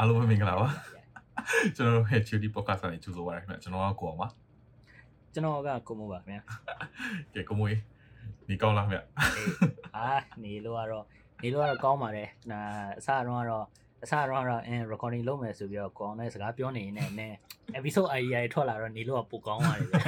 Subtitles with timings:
[0.00, 0.68] အားလုံးပဲမင်္ဂလာပါ
[1.76, 4.28] ကျွန်တော်တို့ Head Duty Podcast နဲ့ကြိုဆိုပါရခင်ဗျကျွန်တော်ကကိုအောင်ပါ
[5.32, 6.42] ကျွန်တော်ကကိုမိုးပါခင်ဗျာ
[7.34, 7.78] ကဲကိုမွေး
[8.48, 9.48] နေကောင်းလားခင်ဗျအေး
[9.96, 10.08] အာ
[10.44, 11.04] နေလို့ကတော့
[11.42, 12.60] နေလို့ကတော့ကောင်းပါတယ်နာ
[12.98, 13.66] အစတော့ကတော့
[14.02, 17.34] အစတော့ကတော့အင်း recording လုပ်မယ်ဆိုပြီးတော့ကိုအောင်နဲ့စကားပြောနေနေနဲ့
[17.78, 19.98] episode idea တွေထွက်လာတော့နေလို့ကပိုကောင်းပါတယ်ဗျာ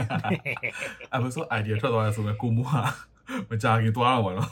[1.12, 2.72] အဲ့ဆို idea ထွက်သွားရဆိုရင်ကိုမိုးက
[3.48, 4.50] မကြခင်သွားတော့ပါတော့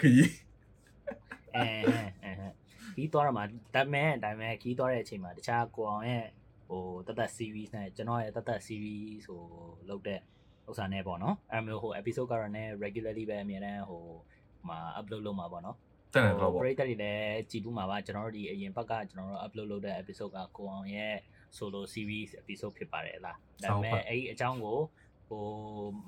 [0.00, 0.30] ခကြီး
[1.56, 1.66] အဲ
[2.21, 2.21] အဲ
[2.96, 3.42] ခီးသွားတော့မှ
[3.74, 6.24] ဒါမဲ့ဒါမဲ့ခီးသွားတဲ့အချိန်မှာတခြားကိုအောင်ရဲ့
[6.68, 9.42] ဟိုတသက် series နဲ့ကျွန်တော်ရဲ့တသက် series ဟို
[9.88, 10.20] လုပ်တဲ့
[10.68, 14.04] ဥစ္စာနဲ့ပေါ့နော်အဲ့မျိုးဟို episode ကတော့ね regularly ပဲအများတန်းဟို
[14.68, 15.76] မှာ upload လုပ်မှာပေါ့နော်
[16.12, 21.14] တက်နေတော့ပပေါ့ရိသတ်တွေလည်းကြည်ဘူးမှာပါကျွန်တော်တို့ဒီအရင်ဘက်ကကျွန်တော်တို့ upload လုပ်တဲ့ episode ကကိုအောင်ရဲ့
[21.56, 24.78] solo series episode ဖြစ်ပါတယ်လားဒါပေမဲ့အဲ့ဒီအကြောင်းကို
[25.32, 25.46] ဟို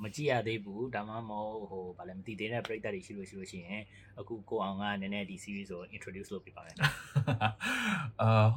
[0.03, 3.83] မကြည့်ရသေးဘူးဒါမှမဟုတ်ဟိုဗာလဲမသိသေးတဲ့ပရိသတ်တွေရှိလို့ရှိလို့ရှိရင်
[4.21, 6.77] အခုကိုအောင်ကနည်းနည်းဒီ series ကို introduce လုပ်ပြပါမယ်
[8.23, 8.49] အာ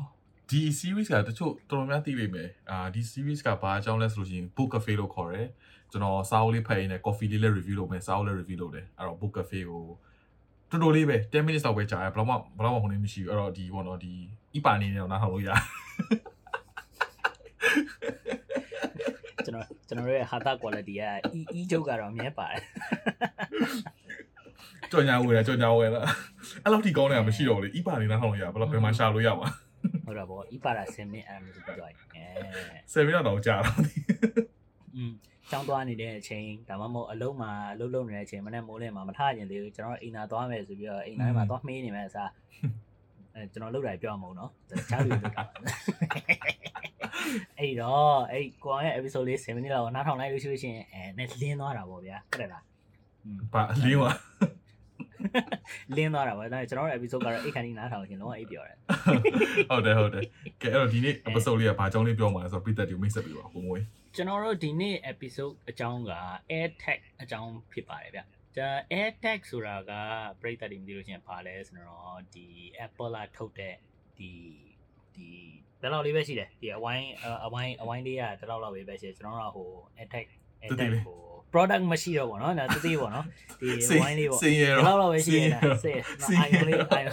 [0.49, 5.47] ဒီ series ကတချို့တော်တော်များသိလိမ့်မယ်အာဒီ series ကဘာအကြောင်းလဲဆိုလို့ရှိရင် book cafe လို့ခေါ်တယ်
[5.91, 9.83] ကျွန်တော်စာအုပ်လေးဖတ်ရင်းနဲ့ coffee လေးလည်း review လုပ်မယ်စာအုပ်လည်း review လုပ်တယ်အဲ့တော့ book cafe ကို
[10.69, 14.13] တော်တော်လေးပဲ10 minutes လောက်ပဲကြာတယ်ဘယ်တော့မှဘယ်တော့မှဟိုနေမရှိဘူးအဲ့တော့ဒီဘောနော်ဒီ
[14.57, 15.61] ဤပါနေနေတော့နားထောင်လို့ရတယ်
[19.47, 21.03] ကျွန်တော်ကျွန်တော်တို့ရဲ့ hata quality က
[21.37, 22.61] e e ချုပ်ကတော့အမြဲပါတယ်
[24.91, 26.01] ကြော်ညာဝယ်တာကြော်ညာဝယ်တာ
[26.63, 29.49] အဲ့လောက်ထိကောင်းနေတာမရှိတော့ဘူးလေဤပါနေနားထောင်လို့ရဘယ်တော့ဘယ်မှာရှာလို့ရမှာ
[30.05, 31.95] ဟုတ်တော့ဗော e ပါတာ10 minute အဲ့လိုဆိုပြီးတော့အဲ
[32.93, 33.77] 7 minutes တော့ကြာတော့
[34.95, 35.11] อืม
[35.51, 42.31] ကျောင်းသွားနေတဲ့အချိန်ဒါမှမဟုတ်အလုံးမှာအလုံးလုံးနေတဲ့အချိန်မနေ့မိုးလင်းမှာမထကျင်သေးဘူးကျွန်တော်အိမ်သာသွားမယ်ဆိုပြီးတော့အိမ်သားမှာသွားမေးနေမယ်အစား
[43.33, 45.43] အဲကျွန်တော်လုပ်တာပြောမှာမဟုတ်နော်တခြားလူလုပ်တာ
[47.59, 52.63] အဲ့တော့အဲ့ကိုအောင်ရဲ့ episode လေး7မိနစ်လောက်နားထောင်လိုက်လို့ရှိလို့ရှိရင်အဲနဲ့လင်းသွားတာပေါ့ဗျာဟုတ်တယ်လား
[53.23, 54.11] อืมဘာလင်းပါ
[55.95, 58.77] လင်းသွားတာပေါ့ဒါပေမဲ့ကျွန်တော်ရဲ့ episode ကတော့အိတ်ခန်းကြီးနားထောင်ရှင်လုံးဝအိတ်ပြောတယ်
[59.69, 60.23] ဟုတ်တယ်ဟုတ်တယ်
[60.61, 63.83] ကဲအဲ့တော့ဒီနေ့ episode လေးကဘာအကြောင်းလေးပြောမှာလဲဆိုတော့ပြည်သက်တွေမိတ်ဆက်ပြီးပါကိုမွေး
[64.15, 66.13] ကျွန်တော်တို့ဒီနေ့ episode အကြောင်းက
[66.51, 68.21] air tag အကြောင်းဖြစ်ပါတယ်ဗျ။
[68.57, 69.91] ဒါ air tag ဆိုတာက
[70.41, 72.47] ပြိတ္တတွေမသိလို့ရှိရင်ဘာလဲဆိုတော့ဒီ
[72.85, 73.75] Apple လာထုတ်တဲ့
[74.17, 74.31] ဒီ
[75.15, 75.29] ဒီ
[75.82, 77.08] ဘယ်လောက်လေးပဲရှိတယ်ဒီအဝိုင်း
[77.46, 79.68] အဝိုင်းအဝိုင်းလေးကတလောက်လောက်ပဲပဲရှိတယ်ကျွန်တော်တို့ကဟို
[80.00, 80.26] air tag
[80.64, 81.18] air tag ဟို
[81.52, 83.26] product မရှိတော့ဘောနော်ဒါတသေးပေါ့နော်
[83.60, 86.00] ဒီအဝိုင်းလေးပေါ့ စင်ရ ဘယ် တော့ လောက်လောက်ပဲရှိရတာစေး
[86.38, 87.06] အိုင်လေးအိုင်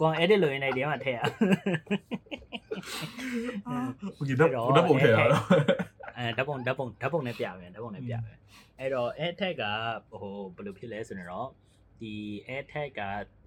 [0.00, 1.20] ကွန် edit လို့ရနေဒီမှာထည့်ရ
[4.16, 5.44] โอเคတော့ဘုဒ္ဓဘုံထဲရတော့
[6.16, 8.36] အဲဓာတ်ပုံဓာတ်ပုံဓာတ်ပုံနဲ့ပြမယ်ဓာတ်ပုံနဲ့ပြမယ်
[8.80, 9.64] အဲ့တော့ AirTag က
[10.20, 11.48] ဟိုဘယ်လိုဖြစ်လဲဆိုတော့
[12.01, 12.13] ဒီ
[12.49, 13.01] AirTag က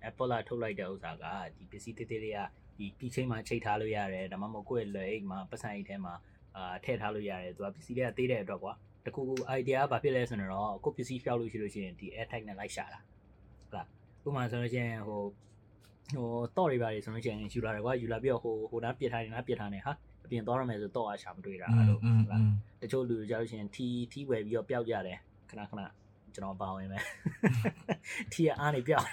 [0.08, 1.24] Apple ကထုတ်လိုက်တဲ့ဥစ္စာက
[1.56, 2.38] ဒီပစ္စည်းသေးသေးလေးက
[2.78, 6.14] ဒီကီချိန်မှာချိတ်ထားလို့ရတယ်ဒါမှမဟုတ်ကိုယ့်ရဲ့လက်အိတ်မှာပတ်စံအိတ်ထဲမှာ
[6.56, 8.72] အာထည့်ထားလို့ရတယ်သူကပစ္စည်းလေးကသေးတဲ့အတွက်ကွာ
[9.06, 13.00] တခုခု idea ကဘာဖြစ်လဲဆိုတော့ကိုယ့်ပစ္စည်းဖျောက်လို့ရှိလို့ရှိရင်ဒီ AirTag နဲ့လိုက်ရှာတာ
[13.62, 13.86] ဟုတ်လား
[14.24, 15.22] ဥပမာဆိုလို့ရှိရင်ဟို
[16.14, 19.92] ဟိုတော့တွေပါတွေဆိုလို့ရှိရင်ယူလာတယ်ကွာယူလာပြီးတော့ဟိုဟိုနားပြစ်ထားတယ်နားပြစ်ထားတယ်ဟာ
[20.24, 22.42] အပြင်သွားရမယ်ဆိုတော့အားရှာမတွေ့တာအဲ့လိုဟုတ်လား
[22.82, 25.18] တချို့လူတွေကြားလို့ရှိရင်ထီထီဝယ်ပြီးတော့ပျောက်ကြတယ်
[25.50, 25.80] ခဏခဏ
[26.34, 27.02] ကျွန်တော်ပါဝင်မယ်
[28.32, 29.08] ထီကအားနေပျောက်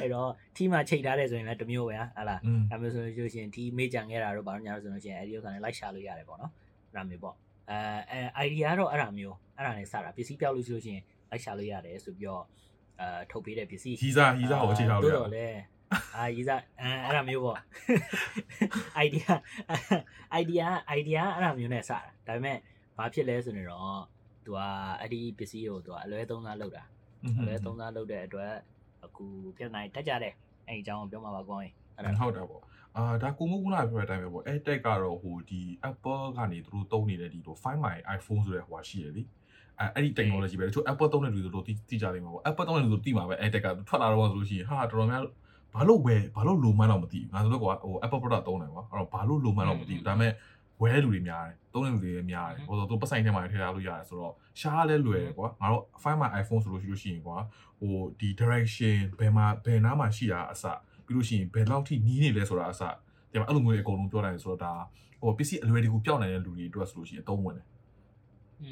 [0.00, 6.52] အဲ့တော့ထီမှာချိန်ထားတယ်ဆိုရင်လည်းတစ်မျိုးပဲဟာလားอืมဒါမျိုးဆိုလို့ရှိရင်ထီမေ့ကြံခဲ့တာတော့ဘာလို့ညာလို့ဆိုလို့ရှိရင်အဲ့ဒီဥစ္စာနဲ့လိုက်ရှာလို့ရတယ်ပေါ့နော်
[6.88, 7.36] အဲ့ဒါမျိုးပေါ့
[7.70, 12.44] အဲအဲ idea ကတော့အဲ့ဒါမျိုးအဲ့ဒါနဲ့စတာပစ္စည်းပျောက်လို့ရှိလို့ရှိရင်လိုက်ရှာလို့ရတယ်ဆိုပြီးတော့
[13.00, 15.46] အဲထုတ်ပေးတဲ့ပစ္စည်းဟီးစားဟီးစားကိုအခြေထားလို့ရတော့လေ
[16.16, 17.58] အာရီစားအဲအဲ့ဒါမျိုးပေါ့
[19.04, 19.32] idea
[20.40, 20.66] idea
[20.98, 22.58] idea အဲ့ဒါမျိုးနဲ့စတာဒါပေမဲ့
[22.98, 24.02] ဘာဖြစ်လဲဆိုတော့
[24.46, 24.60] သူက
[25.00, 26.84] အဲ့ဒီပစ္စည်းကိုသူကအလွဲသုံးစားလုပ်တာ
[27.38, 28.52] အလွဲသုံးစားလုပ်တဲ့အတွက်
[29.04, 29.24] အခု
[29.56, 30.34] ပြဿနာတက်ကြတယ်
[30.68, 32.62] အဲ့ဒီအကြောင်းကိုပြောမှာပါကောင်းရင်အဲ့ဒါဟုတ်တာပေါ့
[32.96, 35.60] အာဒါကိုမို့ခုနပြောတဲ့အတိုင်းပဲပေါ့အဲ့တက်ကတော့ဟိုဒီ
[35.90, 39.24] Apple ကနေသူတို့သုံးနေတဲ့ဒီလို Find My iPhone ဆိုတဲ့ဟိုဟာရှိရည်အဲ့
[39.94, 45.22] အဲ့ဒီ technology ပဲတချို့ Apple သုံးတဲ့လူတွေတို့တိကြလိမ့်မှာပေါ့ Apple သုံးတဲ့လူတို့တိမှာပဲအဲ့တက်ကထွက်လာတော့ဆိုလို့ရှိရင်ဟာတော်တော်များ
[45.74, 50.32] ဘာလို့ပဲဘာလို့လိုမှန်းတော့မသိဘူးငါဆိုတော့ကွာဟို Apple product သုံးတယ်ကွာအဲ့တော့ဘာလို့လိုမှန်းတော့မသိဘူးဒါပေမဲ့
[50.82, 57.36] ဝယ်လူတွေများတယ်သုံးတဲ့လူတွေလည်းများတယ်ဟိုဆိုသူပတ်ဆိုင်ထဲမှာထည့်ထားလို့ရတယ်ဆိုတော့ရှားလဲလွယ်တယ်ကွာငါတို့ Find My iPhone ဆိုလို့ရှိလို့ရှိရင်ကွာ
[57.80, 60.64] ဟိုဒီ direction ဘယ်မှာဘယ်နားမှာရှိတာအစ
[61.06, 62.82] ပြီးလို့ရှိရင်ဘယ်လောက်ထိနီးနေလဲဆိုတာအစ
[63.30, 64.72] ဒီမှာအဲ့လိုမျိုးတွေအကုန်လုံးပြောနိုင်ဆိုတော့ဒါ
[65.20, 67.66] ဟိုပစ္စည်းအလွယ်တကူပျောက်နိုင်တဲ့လူတွေအတွက်ဆိုလို့ရှိရင်အသုံးဝင်တယ်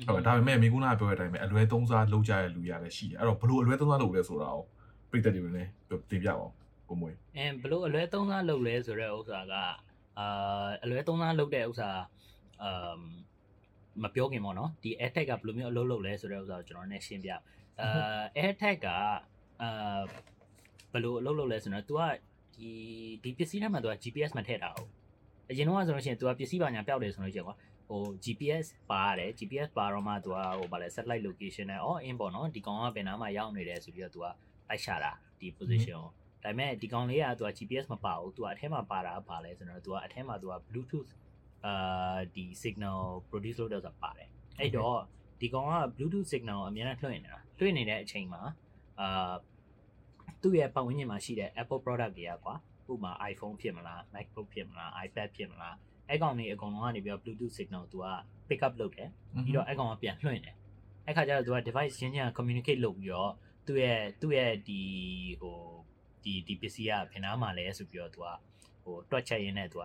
[0.07, 4.65] ဟုတ်ဒါပေမဲ့မိကုနာပြောတဲ့အတိုင်းပဲအလွယ်သုံးစားလုပ်ကြတဲ့လူတွေလည်းရှိတယ်အဲ့တော့ဘလို့အလွယ်သုံးစားလုပ်လဲဆိုတာကို
[5.11, 5.71] ပြည့်တဲ့တွေလည်း
[6.11, 6.55] တင်ပြပါအောင်
[6.89, 9.55] ကိုမွေအဲဘလို့အလွဲသုံးစားလုပ်လဲဆိုတဲ့ဥစ္စာက
[10.20, 11.90] အာအလွဲသုံးစားလုပ်တဲ့ဥစ္စာ
[12.64, 13.00] အမ်
[14.04, 18.88] မပြောခင်ပေါ့နော်ဒီ AirTag ကဘယ်လိုမျိုးအလုပ်လုပ်လဲဆိုတဲ့ဥစ္စာကိုကျွန်တော်နဲ့ရှင်းပြအာ AirTag က
[19.62, 20.00] အာ
[20.92, 22.02] ဘယ်လိုအလုပ်လုပ်လဲဆိုတော့ तू က
[22.56, 22.72] ဒီ
[23.24, 24.90] ဒီပစ္စည်းထဲမှာ तू က GPS မထည့်တာဟုတ်
[25.50, 27.56] အရင်တော့ဆိုလို့ရှိရင် तू ကပစ္စည်းပါညာပျောက်တယ်ဆိုလို့ရှိရင်ကွာ
[27.90, 34.26] ဟို GPS ပါရတယ် GPS ပါတော့မှ तू ကဟိုဗာလဲ satellite location နဲ့ all in ပေါ့နော်ဒီကောင်ကဘယ်နားမှာရောက်နေတယ်ဆိုပြီးတော့ तू က
[34.70, 36.06] လိုက်ရှာတာဒီ position ကို
[36.43, 41.11] ဒါပေမဲ့ဒီကောင်လေးကသူက GPS မပါဘူးသူကအထဲမှာပါတာကပါလဲဆိုတော့သူကအထဲမှာသူက Bluetooth
[41.67, 44.29] အာဒီ signal produce လုပ်တော့ဆိုတာပါတယ်
[44.59, 44.99] အဲ့တော့
[45.41, 48.43] ဒီကောင်က Bluetooth signal ကိုအများနဲ့လွှင့်နေတာလွှင့်နေတဲ့အချိန်မှာ
[49.01, 49.33] အာ
[50.43, 52.55] သူ့ရဲ့ပတ်ဝန်းကျင်မှာရှိတဲ့ Apple product တွေကကွာ
[52.93, 55.75] ဥပမာ iPhone ဖြစ်မလား MacBook ဖြစ်မလား iPad ဖြစ်မလား
[56.09, 58.07] အဲ့ကောင်တွေအကုန်လုံးကနေပြီးတော့ Bluetooth signal သူက
[58.49, 59.09] pick up လုပ်တယ်
[59.45, 60.55] ပြီးတော့အဲ့ကောင်ကပြန်လွှင့်တယ်
[61.07, 63.33] အဲ့ခါကျတော့သူက device ချင်းချင်း communicate လုပ်ပြီးတော့
[63.67, 64.83] သူ့ရဲ့သူ့ရဲ့ဒီ
[65.41, 65.59] ဟို
[66.25, 68.29] ဒီဒီပစ္စည်းကဘယ်နားမှာလဲဆိုပြီးတော့သူက
[68.85, 69.85] ဟိုတွက်ချက်ရင်းနဲ့သူက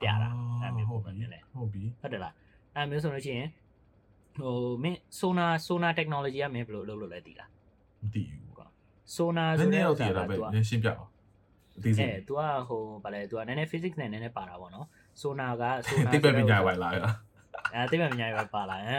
[0.00, 0.28] ပြတာ
[0.62, 2.34] အဲ့မျိုးပုံစံနဲ့လဲဟုတ်ပြီဟုတ်တယ်လား
[2.74, 3.48] အဲ့မျိုးဆိုလို့ရှိရင်
[4.38, 7.48] ဟိုမင်း sonar sonar technology ကမင်းဘယ်လိုလုပ်လို့လဲသိလား
[8.02, 8.66] မသိဘူးကွာ
[9.14, 11.10] sonar ဆိုတဲ့ဥစ္စာကသူကရှင်းပြအောင်
[11.76, 14.86] အသေးစိတ်အဲသူကဟိုဗာလဲသူကနည်းနည်း physics နဲ့နည်းနည်းပါတာပေါ့နော်
[15.20, 16.92] sonar က sonar တိပ္ပပညာပဲလား
[17.74, 18.98] အဲတိပ္ပပညာပဲပါလာအဲ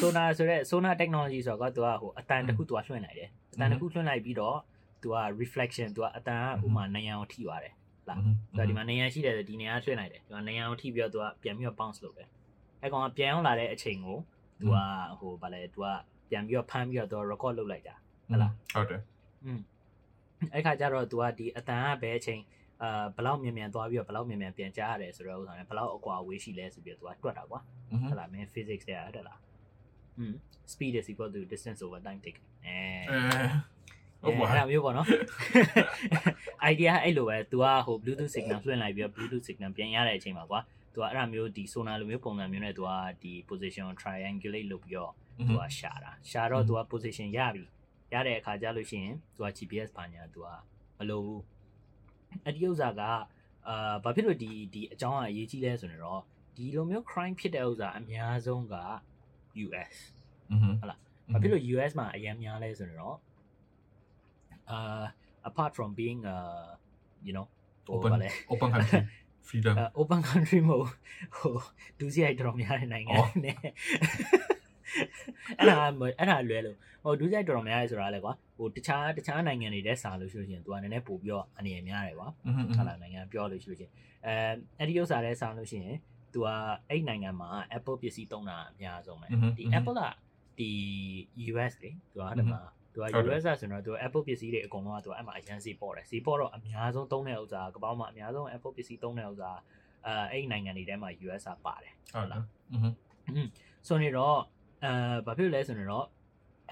[0.00, 4.56] sonar ဆိုတဲ့ sonar technology ဆိုတော့သူကဟိုအတန်တစ်ခုသူကလွှင့်လိုက်တယ်အတန်တစ်ခုလွှင့်လိုက်ပြီးတော့
[5.02, 7.74] သူက reflection သူကအတန်ကဥမာနိုင်ငံကိုထိပါတယ်
[8.08, 12.28] လားသူကဒီမှာနိုင်ငံရှိတယ်ဒီနေရာထွေးနိုင်တယ်ဒီမှာနိုင်ငံကိုထိပြီးတော့သူကပြန်ပြီးတော့ bounce လုပ်တယ်
[12.82, 14.18] အဲကောင်ကပြန်ရောက်လာတဲ့အချိန်ကို
[14.60, 14.76] သူက
[15.20, 15.86] ဟိုဗာလဲသူက
[16.30, 17.94] ပြန်ပြီးတော့ဖမ်းပြီးတော့သူက record လုပ်လိုက်တာ
[18.28, 19.02] ဟုတ်လားဟုတ်တယ်
[19.44, 19.60] อืม
[20.54, 22.42] အဲ့ခါကျတော့သူကဒီအတန်ကဘယ်အချိန်
[22.82, 29.38] အာဘလောက်မြန်မြန်သွားပြီးတော့ဘလောက်မြန်မြန်ပြန်ကြားရတယ်ဆိုတော့ဥစားနဲ့ဘလောက်အကွာဝေးရှိလဲဆိုပြီးတော့ तू ကတွက်တာကွာဟုတ်လားမင်း physics တွေအဲ့ဒါလား
[30.18, 30.32] อืม
[30.72, 32.78] speed is equal to distance over time taken အဲ
[34.22, 35.08] ဟုတ်ပါအဲ့မျိုးပေါ့နော်
[36.70, 40.60] idea အဲ့လိုပဲ तू ကဟို bluetooth signal လွှင့်လိုက်ပြီးတော့ bluetooth signal ပြန်ရတဲ့အချိန်မှာကွာ
[40.94, 42.90] तू ကအဲ့ဒါမျိုးဒီ sonar လိုမျိုးပုံစံမျိုးနဲ့ तू က
[43.22, 45.12] ဒီ position triangulate လုပ်ပြီးတော့
[45.48, 47.64] तू ကရှာတာရှာတော့ तू က position ရပြီ
[48.12, 50.46] ရတဲ့အခါကျလို့ရှိရင် तू က GPS ဘာညာ तू က
[50.98, 51.42] မလိုဘူး
[52.44, 53.02] အဲ့ဒီဥစ္စာက
[53.68, 56.20] အာဘာဖြစ်လို့ဒီဒီအကြောင်းအရေးကြီးလဲဆိုတော့
[56.56, 58.74] ဒီလိုမျိုး crime ဖြစ်တဲ့ဥစ္စာအများဆုံးက
[59.66, 59.96] US
[60.80, 60.98] ဟုတ်လား
[61.32, 63.16] ဘာဖြစ်လို့ US မှာအရင်များလဲဆိုတော့
[64.76, 65.06] uh
[65.48, 66.68] apart from being uh
[67.26, 67.46] you know
[67.94, 68.12] open
[68.52, 69.00] open country
[69.48, 70.84] freedom open country မဟုတ်
[71.36, 71.54] ဟို
[71.98, 73.56] ဒူးစရိုက်တော်များတဲ့နိုင်ငံနဲ့
[75.58, 75.76] အဲ့ဒါ
[76.18, 82.28] အဲ့ဒါလွဲလို့ဟိုဒူးစရိုက်တော်များရဲဆိုတာလဲကွာဟိုတခြားတခြားနိုင်ငံတွေတဲ့စာလို့ရှိလို့ရှင်သူကနည်းနည်းပို့ပြီးတော့အနေအများတယ်ကွာ
[82.76, 83.90] ဟုတ်လားနိုင်ငံပြောလို့ရှိလို့ရှင်
[84.26, 84.34] အဲ
[84.78, 85.96] အဲ့ဒီဥစ္စာတဲ့စာလို့ရှိရင်
[86.32, 86.48] သူက
[86.88, 89.26] အဲ့နိုင်ငံမှာ Apple ပစ္စည်းသုံးတာအများဆုံးပဲ
[89.58, 90.02] ဒီ Apple က
[90.58, 90.70] ဒီ
[91.52, 92.60] US လေသူကဒီမှာ
[92.98, 99.50] သူက US ဆိုတော့သူ Apple ပစ္စည်းတွေအကုန်လုံးကသူကအဲ့မှာအရန်စီပေါ်တယ်စီပေါ်တော့အများဆုံးသုံးတဲ့ဥစ္စာကပောင်းမှာအများဆုံး Apple ပစ္စည်းသုံးတဲ့ဥစ္စာ
[100.06, 102.42] အဲအဲ့နိုင်ငံတွေထဲမှာ US ကပါတယ်ဟုတ်လား
[102.72, 102.78] อื
[103.44, 103.48] ม
[103.88, 104.36] ဆိုနေတော့
[104.84, 104.92] အဲ
[105.26, 106.06] ဘာဖြစ်လဲဆိုနေတော့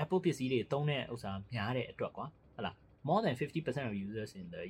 [0.02, 2.74] Apple ပစ္စည်းတွေသုံးတဲ့ဥစ္စာများတဲ့အတွက်ကွာဟုတ်လား
[3.08, 4.62] more than 50% of users in the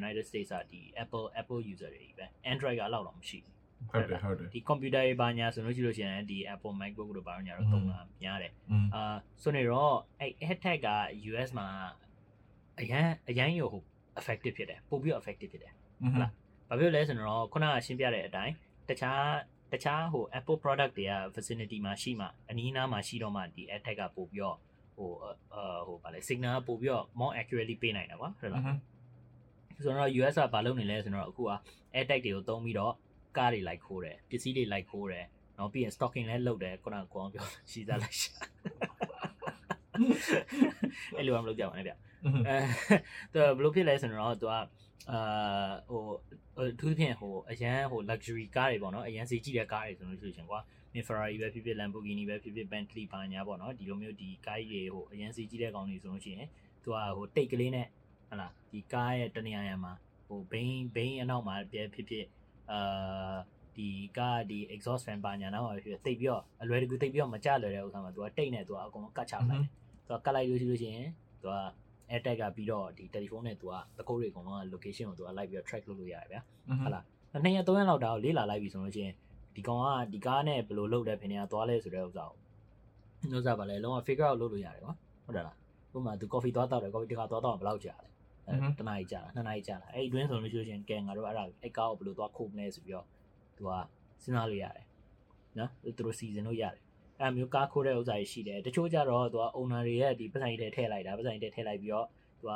[0.00, 3.54] United States are ဒီ Apple Apple user တွေပဲ Android ကလောက်တော့မရှိဘူး
[3.90, 8.52] ဟုတ်တယ်ဟုတ်တယ်ဒီ computer တွေဘာညာဆိုလို့ရှိလို့ရှိရင်ဒီ Apple MacBook တို့ဘာညာတော့သုံးတာများတယ်
[8.94, 10.88] အာဆိုနေတော့အဲ့ headset က
[11.30, 11.66] US မှာ
[12.80, 13.70] အရန်အရန်ရော
[14.20, 15.72] effective ဖြစ်တယ်ပို့ပြီး effective ဖြစ်တယ်
[16.12, 16.32] ဟုတ်လား
[16.68, 18.54] ဘာဖြစ်လဲဆိုတော့ခုနကရှင်းပြတဲ့အတိုင်း
[18.88, 19.22] တခြား
[19.72, 24.56] တခြားဟို Apple product တွေက vicinity မှာရှိမှအနီးအနားမှာရှိတော့မှဒီ attack ကပို့ပြီးတော့
[24.96, 25.10] ဟို
[25.54, 28.62] အာဟိုဗာလေ signal ပို့ပြီးတော့ more accurately ပေးနိုင်တာကွာဟုတ်လား
[29.84, 31.52] ဆိုတော့ US ကဘာလုပ်နေလဲဆိုတော့အခုက
[31.98, 32.92] attack တွေကိုသုံးပြီးတော့
[33.36, 35.26] ကားတွေလိုက်ခိုးတယ်ပစ္စည်းတွေလိုက်ခိုးတယ်
[35.58, 38.32] နော်ပြီးရင် stocking လည်းလုပ်တယ်ခုနကကိုအောင်ပြောရှိသားလိုက်ရှာ
[41.16, 42.56] အဲ့လိုမလုပ်ကြပါနဲ့ဗျအဲ
[43.32, 44.60] သူဘလို့ဖြစ်လဲဆိုတော့သူကအာ
[45.88, 46.02] ဟို
[46.58, 50.60] အထူးဖြင့်ဟိုအရန်ဟို luxury ကားတွေပေါ့နော်အရန်စီကြည့်တဲ့ကားတွေဆိုလို့ရှိရင်ကွာ
[51.06, 56.48] Ferrari ပဲဖြစ်ဖြစ် Lamborghini ပဲဖြစ်ဖြစ် Bentley ဘာညာပေါ့နော်ဒီလိုမျိုးဒီကားကြီးတွေဟိုအရန်စီကြည့်တဲ့ကောင်တွေဆိုလို့ရှိရင်
[56.82, 57.86] သူကဟိုတိတ်ကလေးနဲ့
[58.30, 59.92] ဟလာဒီကားရဲ့တနေရာရံမှာ
[60.26, 62.26] ဟိုဘိန်းဘိန်းအနောက်မှာပြဖြစ်ဖြစ်
[62.70, 63.36] အာ
[63.76, 69.70] ဒီကဒီ exhaust fan ပါညာနောက်ပါဖြစ်သိပ်ပြီးတော့အလွယ်တကူသိပ်ပြီးတော့မကြလွယ်တဲ့ဥစ္စာမှာ तू ကတိတ်နေ तू ကအကုန်ကတ်ချလိုက်တယ်
[70.08, 71.08] तू ကတ်လိုက်လို့ရှိလို့ရှိရင်
[71.42, 71.54] तू က
[72.12, 76.40] air tag ကပြီးတော့ဒီတယ်လီဖုန်းနဲ့ तू ကတကုတ်တွေအကုန်လုံးက location ကို तू ကလိုက်ပြီးတော့ track လုပ်လို့ရတယ်ဗျာ
[76.82, 77.04] ဟုတ်လား
[77.44, 79.14] နှစ်ရက်သုံးရက်လောက်ဒါကိုလေ့လာလိုက်ပြီဆိုလို့ရှိရင်
[79.56, 82.38] ဒီကောင်ကဒီကားနဲ့ဘယ်လိုလုပ်တယ်ဖင်နေကသွားလဲဆိုတဲ့ဥစ္စာကို
[83.36, 84.92] ဥစ္စာပါလဲလုံးဝ figure out လုပ်လို့ရတယ်ကွာ
[85.24, 85.56] ဟုတ်တယ်လား
[85.94, 88.08] ဥပမာ तू coffee သွားတောက်တယ် coffee တခါသွားတောက်ဘယ်လောက်ကြာလဲ
[88.78, 93.06] တနားကြီးကြာလားနှစ်နားကြီးကြာလားအဲ့ဒီတွင်းဆိုလို့ရှိလို့ရှိရင်ကဲငါတို့အဲ့ဒါအဲ့ကားကိုဘယ်လိုသွားခုတ်မလဲဆိုပြီးတော့
[93.56, 93.70] သူက
[94.22, 94.84] စဉ်းစားလို့ရတယ်
[95.58, 96.80] နော်သူတို့ season လို့ရတယ်
[97.20, 102.06] အဲ့မျိုးကားခိုးတဲ့ဥစ္စာတွေရှိတယ်တချို့ကြတော့သူက owner တွေရဲ့ဒီပတ်စံကြီးထဲထည့်လိုက်တာပတ်စံကြီးထဲထည့်လိုက်ပြီးတော့
[102.38, 102.50] သူက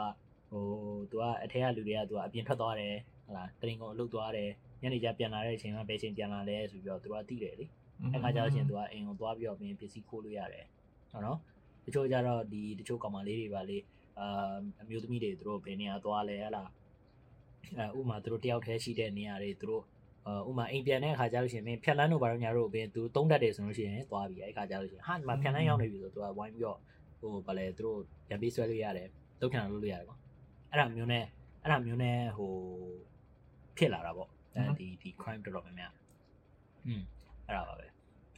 [0.51, 0.65] ဟို
[1.11, 2.95] သူကအထက်ကလူတွေကသူကအပြင်ထွက်သွားတယ်
[3.27, 4.51] ဟလာတရင်ကုန်အလုပ်သွားတယ်
[4.83, 7.67] ညနေကျပြန်လာတဲ့အချိန်မှာဘယ်ချိန်ပြန်လာလဲဆိုပြီးတော့သူကသိတယ်လေ
[8.13, 10.65] အဲ့ခါကျတော့ရှင်သူကအိမ်ကိုသွားပြီးတော့မင်းပစ္စည်းခိုးလို့ရတယ်
[11.13, 11.39] ဟုတ်နော်
[11.85, 13.79] တချို့ကြတော့ဒီတချို့ကောင်မလေးတွေပါလေ
[14.21, 16.65] အာအမျိုးသမီးတွေသူတို့ဘယ်နေရာသွားလဲဟလာ
[17.79, 19.85] အဲဥမာသူတို့တယောက်တည်းရှိတဲ့နေရာတွေသူတို့
[20.27, 26.79] အာဥမာအိမ်ပြန်တဲ့အခါကျလို့ရှိရင်မင်းဖြတ်လန်းတို့ဘာလို့ညာတို့ဘင်းသူသုံးတတ်တယ်ဆိုလို့ရှိရင်သွားပြီအဲ့ခါကျလို့ရှိရင်ဟာဒီမှာဖြတ်လန်းရောက်နေပြီဆိုတော့သူကဝိုင်းပြီးတော့
[27.21, 27.99] ဟိုဗာလဲသူတို့
[28.29, 29.09] ပြန်ပေးဆွဲလို့ရတယ်
[29.41, 30.17] တုတ်ခံလို့လို့ရတယ်ကွာ
[30.71, 32.53] အဲ့ဒါမျိုးနဲ့အဲ့အဲ့ဒါမျိုးနဲ့ဟို
[33.77, 35.93] ဖြစ်လာတာပေါ့အဲဒီဒီ crime တော်တော်များများ
[36.87, 37.03] อืม
[37.47, 37.87] အဲ့ဒါပါပဲ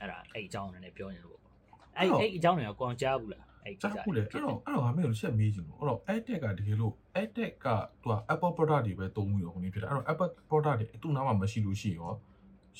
[0.01, 1.53] အဲ့ဒါအဲ့အကြောင်းနဲ့ပြောနေလို့ပေါ့
[1.97, 7.68] အဲ့အဲ့အကြောင်းတွေကကိုအောင်ကြားဘူးလား အဲ့ ကြားခုလေအဲ့တော့အဲ့တော့ငါမေးလို့ချက်မေးချင်လို့အဲ့တော့ AdTech ကတကယ်လို့ AdTech က
[8.02, 12.12] သူက Apple product တွေပဲသုံးပြီးတော့ခုနေဖြစ်တယ်အဲ့တော့ Apple product တွေသူ့နားမှာမရှိလို့ရှိရင်ရော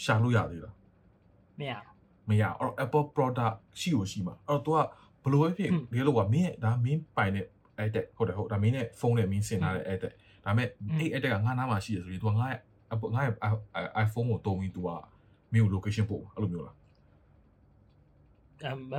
[0.04, 0.74] ရှာလို့ရသေးလား
[1.60, 1.74] မရ
[2.30, 4.84] မရအဲ့တော့ Apple product ရှိလို့ရှိမှာအဲ့တော့
[5.24, 7.46] तू ကဘယ်လိုပဲဖြစ်တကယ်လို့ကမင်းရဲ့ဒါမင်းပိုင်တဲ့
[7.80, 10.68] AdTech ဟုတ်တယ်ဟုတ်ဒါမင်းနဲ့ဖုန်းနဲ့မင်းဆင်ထားတဲ့ AdTech ဒါပေမဲ့
[11.00, 12.60] အဲ့ AdTech ကငါနားမှာရှိရဆိုရင် तू ကငါရဲ့
[12.94, 13.34] Apple ငါရဲ့
[14.06, 14.90] iPhone ကိုသုံးပြီး तू က
[15.54, 16.79] မင်းကို location ပို့အဲ့လိုမျိုးလား အမ်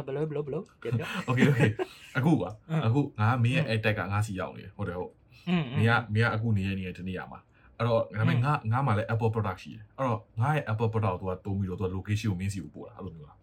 [0.07, 1.71] ဘယ်လိုဘယ်လိုဘယ်လိုပြန်ပြော Okay okay
[2.17, 5.13] အခုပါ အင်း အခုငါမင်းရဲ့ AdTech ကငါစီရောက်နေတယ်ဟုတ်တယ်ဟုတ်
[5.49, 7.41] อืม မင်းကမင်းကအခုနေရနေရတနေ့ရမှာ
[7.79, 13.39] အဲ့တော့ဒါပေမဲ့ငါငါမှလည်း Apple product ရှိတယ်အဲ့တော့ငါရဲ့ Apple product ကို तू ကသုံးပြီးတော့ तू က location ကိုမင်းစီကိုပို့တာအဲ့လိုမျိုးလား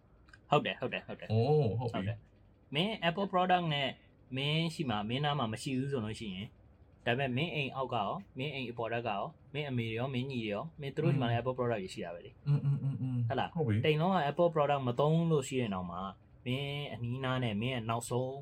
[0.50, 2.18] ဟုတ်တယ်ဟုတ်တယ်ဟုတ်တယ် အိုးဟုတ် ဟုတ် ပြီ တယ်
[2.74, 3.88] မင်း Apple product နဲ့
[4.36, 6.46] မင်းရှိမှာမင်းနားမှာမရှိဘူးဆိုလို့ရှိရင်
[7.06, 9.22] ဒါပေမဲ့မင်းအိမ်အောက်ကရောမင်းအိမ်အပေါ်တက်ကရော
[9.54, 15.98] မင်းအမေရောမင်းညီရောမင်းတို့ဒီမှာလည်း Apple product ကြီးရှိတာပဲလေ อืมอืมอืมอืม ဟုတ်လား ဟုတ်ပြီ တိမ်လုံးက Apple product မသုံးလို့ရှိရင်တော့မှ
[16.46, 18.36] မင်းအနီးနားနဲ့မင်းရဲ့နောက်ဆုံး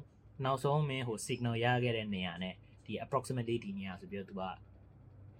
[0.45, 4.43] နောက်ဆုံးမင်းဟို signal ရခဲ့တဲ့နေရာနဲ့ဒီ approximately ဒီနေရာဆိုပြီးတော့ तू က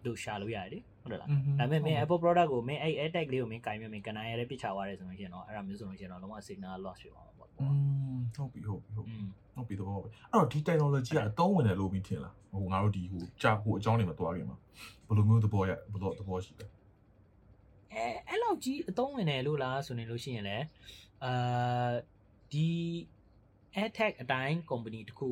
[0.06, 7.66] တို့ရှာလို့ရတယ်လေဟုတ်တယ်လား ဒါပေမဲ့မင်း Apple product ကိုမင်းအဲ့ AirTag လေးကိုမင်းကင်မြမင်းကနိုင်ရတဲ့ပြစ်ချသွားတယ်ဆိုလို့ရှိရင်တော့အဲ့ဒါမျိုးဆိုလို့ရှိရင်တော့လုံးဝ signal loss ဖြစ်သွားမှာပေါ့ อื
[8.16, 14.56] มဟုတ်ပြီဟုတ်ပြီဟုတ်ပြီ อืม ဟုတ်ပြီတော့ဟုတ်ပြီအဲ့တော့ဒီ technology ကအသုံးဝင်တယ်လို့ပြီးထင်လားဟိုငါတို့ဒီဟိုကြာဟိုအကြောင်းတွေမှာတွားခင်မှာ
[15.06, 16.66] ဘယ်လိုမျိုးသဘောရဘယ်လိုသဘောရှိလဲ
[17.92, 20.64] အဲအဲ့လောက်ကြီးအသုံးဝင်တယ်လို့လားဆိုနေလို့ရှိရင်လည်း
[21.25, 21.92] အာ
[22.52, 22.68] ဒီ
[23.76, 25.28] AirTag အတိုင်း company တခု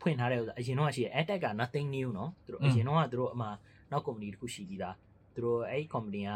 [0.00, 3.48] ဖွင့်ထားတဲ့ဥစ္စာအရင်တော့ရှိတယ် AirTag က nothing new เนาะသူတို့အရင်တော့ကသူတို့အမှ
[3.90, 4.96] နောက် company တခုရှိပြီးသား
[5.34, 6.30] သူတို့အဲ့ company က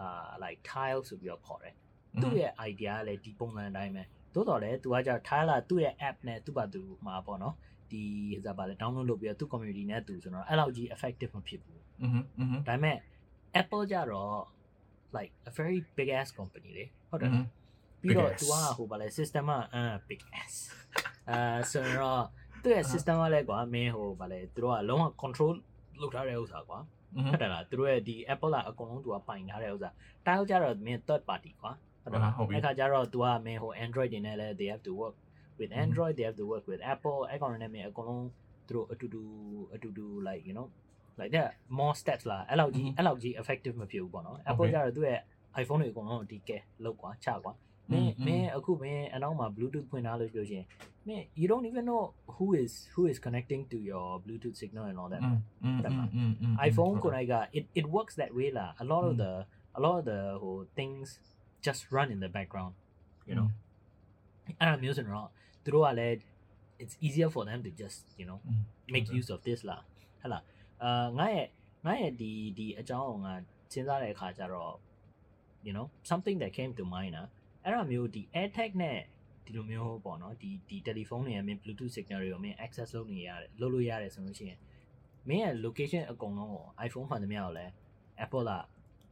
[0.00, 1.74] အာ like tile ဆိုပြီးတော့ခေါ်တယ်
[2.22, 4.02] သူ့ရဲ့ idea ကလည်းဒီပုံစံအတိုင်းပဲ
[4.34, 7.54] သို့တော်လည်းသူကကြာထားလာသူ့ရဲ့ app နဲ့သူ့ဘာသူမှာပေါ့နော်
[7.90, 8.02] ဒီ
[8.34, 12.96] ဟိုစားပါလေ download လုပ်ပြီးတော့သူ့ community နဲ့သူဆိုတော့အဲ့လောက်ကြီး effective မဖြစ်ဘူး อืมอืม ဒါပေမဲ့
[13.60, 14.36] Apple ကြတော့
[15.16, 17.44] like a very big ass company လေဟုတ်တယ် อืม
[18.00, 20.54] ပြီးတော့ big ass သူကဟိုပါလေ system ကအမ် big ass
[21.30, 22.22] အဲဆိုတော့
[22.62, 25.54] သူ့ရဲ့ system ကလည်းကွာမင်းဟိုပါလေသူတို့ကလုံးဝ control
[26.00, 26.78] လုပ်ထားတဲ့ဥစ္စာကွာ
[27.14, 29.90] อืม ဟုတ်တယ်လားသူတို့ရဲ့ဒီ Apple ကအကုန်လုံးသူကပိုင်ထားတဲ့ဥစ္စာ
[30.26, 31.72] tile ကြတော့မင်း third party ကွာ
[32.02, 35.14] ဟုတ်တယ်လား ဟုတ်ပြီ အဲ့ခါကျတော့ तू ကမင်းဟို Android တွေနဲ့လည်း they have to work
[35.58, 38.24] with Android they have to work with Apple အဲ့ကောင်တွေနဲ့မင်းအကုန်လုံး
[38.68, 39.22] သူတို့အတူတူ
[39.74, 40.66] အတူတူ like you know
[41.18, 41.48] like that
[41.78, 45.20] more steps လာအဲ့လောက်ကြီးအဲ့လောက်ကြီး effective မဖြစ်ဘူးပေါ့နော် Apple ကျတော့သူ့ရဲ့
[45.62, 47.52] iPhone တွေအကုန်လုံးဒီကဲလောက်ကွာချကွာ
[47.91, 50.63] မင်းမင်းအခုမင်းအနောက်မှာ Bluetooth ဖွင့်ထားလို့ပြောရှင်
[51.07, 52.03] မင်း you don't even know
[52.35, 55.23] who is who is connecting to your Bluetooth signal and all that.
[55.23, 55.77] Mm-hmm.
[55.83, 56.31] တက်မှာ mm-hmm.
[56.31, 56.55] mm-hmm.
[56.69, 58.69] iPhone ကိုနိုင်က it it works that way lah.
[58.83, 59.31] A lot of the
[59.77, 61.05] a lot of the ဟို things
[61.65, 62.73] just run in the background
[63.29, 63.47] you know.
[64.63, 65.27] Ah, I'm using raw through အဲ့ဒါမျိုးဆိုတော့
[65.63, 66.15] သူတို့ကလည်း
[66.83, 68.39] it's easier for them to just you know
[68.93, 69.81] make use of this lah.
[70.21, 70.43] ဟဲ့လား
[70.83, 71.47] အာငါရဲ့
[71.85, 73.33] ငါရဲ့ဒီဒီအကြောင်းကိုငါ
[73.71, 74.75] စဉ်းစားတဲ့အခါကျတော့ ah,
[75.65, 77.27] you know something that came to mind ah.
[77.63, 78.99] အဲ့ဒါမျိုးဒီ AirTag နဲ့
[79.45, 84.59] ဒီလိုမျိုးပေါ့နော်ဒီဒီ telephone တွေရဲ့ main Bluetooth signal တွေကိုမင်း access လုပ်နေရတယ်လုပ်လို့ရတယ်ဆိုလို့ရှိရင်
[85.29, 87.71] မင်းရဲ့ location အကုန်လုံးကို iPhone မှန်သမျှကိုလည်း
[88.25, 88.53] Apple က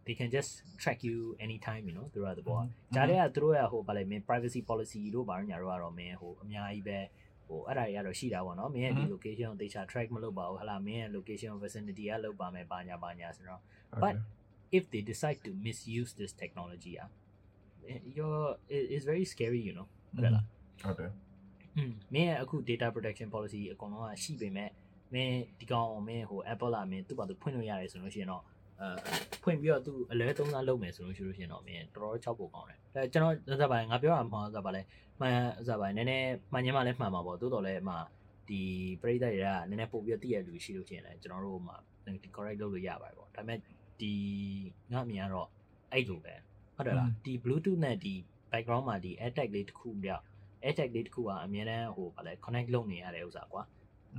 [0.05, 2.60] they can just track you anytime you know သူတို့ကတဘော
[2.96, 7.00] ဂျားတွေကသူတို့ရဲ့ဟိုဗာလေမင်း privacy policy တို့ဗာညာတို့ကတော့မင်းဟိုအများကြီးပဲ
[7.48, 13.62] ဟိုအဲ့ဒါတွေကတော့ရှိတာပေါ့နော်မင်းရဲ့ဒီ location ကိုတေချာ track မလုပ်ပါဘူးဟလာမင်းရဲ့ location vicinity ကလုပ်ပါမယ်ဘာညာဘာညာဆိုတော့
[14.03, 14.15] but
[14.77, 17.10] if they decide to misuse this technology ah
[18.16, 20.46] you're it, it's very scary you know ဟုတ်တယ်လား
[20.84, 21.12] ဟုတ်တယ်
[21.78, 24.70] อืมမင်းရဲ့အခု data protection policy အကုန်လုံးကရှိပေမဲ့
[25.14, 28.44] မင်းဒီကောင်မင်းဟို Apple လာမင်းသူ့ဘာသူဖွင့်လို့ရတယ်ဆိုလို့ရှိရင်တော့
[28.82, 28.88] အဲ
[29.44, 34.82] ဖွင့်ပြီးတော့သူအလဲသုံးစားလုပ်မယ်ဆိုလို့ရှိလို့ရှိရင်တော့မင်းတော်တော်ချောက်ဖို့ကောင်းတယ်အဲကျွန်တော်စပါငါပြောတာမှာစပါလဲ
[35.20, 35.36] မှန်
[35.68, 37.96] စပါနည်းနည်းမှန်ညင်မှလည်းမှန်ပါပေါ့တိုးတော်လည်းမှ
[38.50, 38.62] ဒီ
[39.02, 41.74] ပရိသတ်တွေကနည်းနည်းပို့ပြီးတည့်ရလူရှိလို့ရှိရင်လည်းကျွန်တော်တို့မှ
[42.24, 43.60] ဒီ correct လုပ်လို့ရပါတယ်ပေါ့ဒါပေမဲ့
[44.02, 44.14] ဒီ
[44.92, 45.50] ငါအမြင်ကတော့
[45.92, 46.34] အဲ့လိုပဲ
[46.82, 48.16] ဟုတ်တယ်လားဒီ Bluetooth နဲ့ဒီ
[48.52, 50.24] background မှာဒီ AirTag လေးတစ်ခုပြောက်
[50.64, 53.64] AirTag လေးတစ်ခုကအမြဲတမ်းဟိုဗာလဲ connect လုပ်နေရတဲ့ဥစ္စာကွာ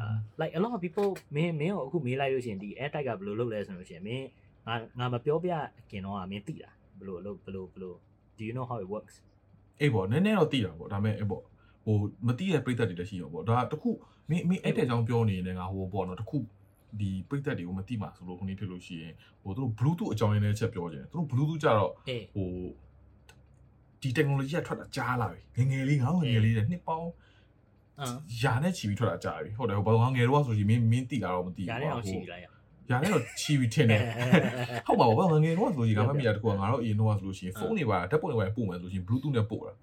[0.03, 4.27] uh, like a lot of people မင်းမင်းကိုအခုမေးလိုက်လို့ရှိရင်ဒီ AirTag ကဘယ်လိုလုပ်လဲဆိုလို့ရှိရင်မင်း
[4.67, 5.51] ငါငါမပြောပြ
[5.91, 7.95] ခင်တော့ကမင်းသိတာဘယ်လိုလုပ်ဘယ်လိုဘယ်လို
[8.37, 9.15] do you know how it works
[9.81, 11.43] အေးပေါ့နည်းနည်းတော့သိတာပေါ့ဒါပေမဲ့အေးပေါ့
[11.85, 13.91] ဟိုမသိတဲ့ပြိသက်တွေလည်းရှိရောပေါ့ဒါတခု
[14.31, 16.39] မင်းမင်းအဲ့တဲ့ကြောင့်ပြောနေနေငါဟိုပေါ့နော်တခု
[17.01, 22.53] ဒီပြိသက်တွေကိုမသိမှာဆိုလို့ခုနေဖြစ်လို့ရှိရင်ဟိုသူတို့ Bluetooth အကြောင်းရင်းနဲ့ချက်ပြောကြတယ်သူတို့ Bluetooth ကြတော့အေးဟို
[24.01, 27.11] ဒီ technology ကထွက်တာကြားလာပြီငငယ်လေးငါငငယ်လေးတဲ့နှစ်ပေါင်း
[28.01, 32.45] အမ်ယာနဲ့ချီပြီးထွက်တာကြားပြီဟုတ်တယ်ဟိုဘာငယ်တော့ဆိုရင်မင်းမင်းသိတာတော့မသိညာဘူးနဲ့အောင်ရှိပြီလားရ
[32.91, 34.01] ယာနဲ့တော့ချီပြီးထင်တယ်
[34.87, 39.75] ဟုတ်ပါဘူးဘာငငယ်တော့ဆိုရင်ငါမမြင်တကူကငါတို့အရင်တော့ဆိုလို့ရှိရင်ဖုန်းတွေပါဓာတ်ပုံတွေပါပို့မယ်ဆိုလို့ရှိရင် Bluetooth နဲ့ပို့တာ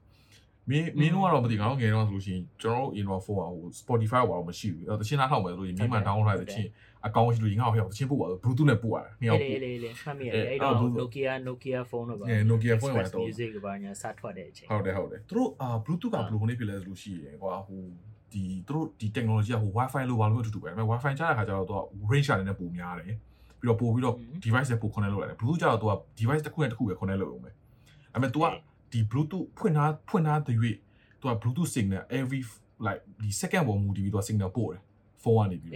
[0.69, 6.69] မမင်းမင်းတို့ကတော့မသိငါတို့ငယ်တော့ဆိုလို့ရှိရင်ကျွန်တော်တို့ indoor phone ကဟို Spotify ဘာလို့မရှိဘူးအဲ့တော့တချင်းနားထောင်မယ်ဆိုရင်မင်းမှ download လိုက်တဲ့ချင်း
[7.06, 13.48] အကောင့်ရှိလို့ငါ့ကိုဟဲ့တချင်းပို့ပါဆို Bluetooth နဲ့ပို့ရတယ်နှစ်ယောက် လေ ပို့ လေလေမှတ်မိရတယ်အဲ့တော့ Nokia Nokia phone တော့ပါ အဲ Nokia phone ပါတော့ music
[13.56, 17.82] ကဘာညာစထွက်တဲ့အချိန် ဟုတ်တယ်ဟုတ်တယ်သူတို့အာ Bluetooth ကဘယ်လိုနေဖြစ်လဲဆိုလို့ရှိရင်ကွာဟို
[18.32, 23.16] ဒီသူတို့ဒီ technology ကဟို Wi-Fi လို့ဘာလို့အတူတူပဲဒါပေမဲ့ Wi-Fi ကြားတဲ့ခါကျတော့သူက range ရတဲ့ပိုများတယ်
[23.60, 27.54] ပြီးတော့ပို့ပြီးတော့ device နဲ့ပို့ connect လုပ်ရတယ် Bluetooth ကျတော့သူက device တစ်ခုနဲ့တစ်ခုပဲ connect လုပ်ရုံပဲဒါ
[28.12, 28.46] ပေမဲ့ तू က
[28.92, 30.56] ဒီ Bluetooth ဖွင့်ထားဖွင့်ထားတဲ့၍
[31.20, 32.40] तू က Bluetooth signal every
[32.86, 34.80] like ဒီ second ပေါ်မူတည်ပြီး तू signal ပို့တယ်
[35.22, 35.72] ဖုန်းကနေပြီး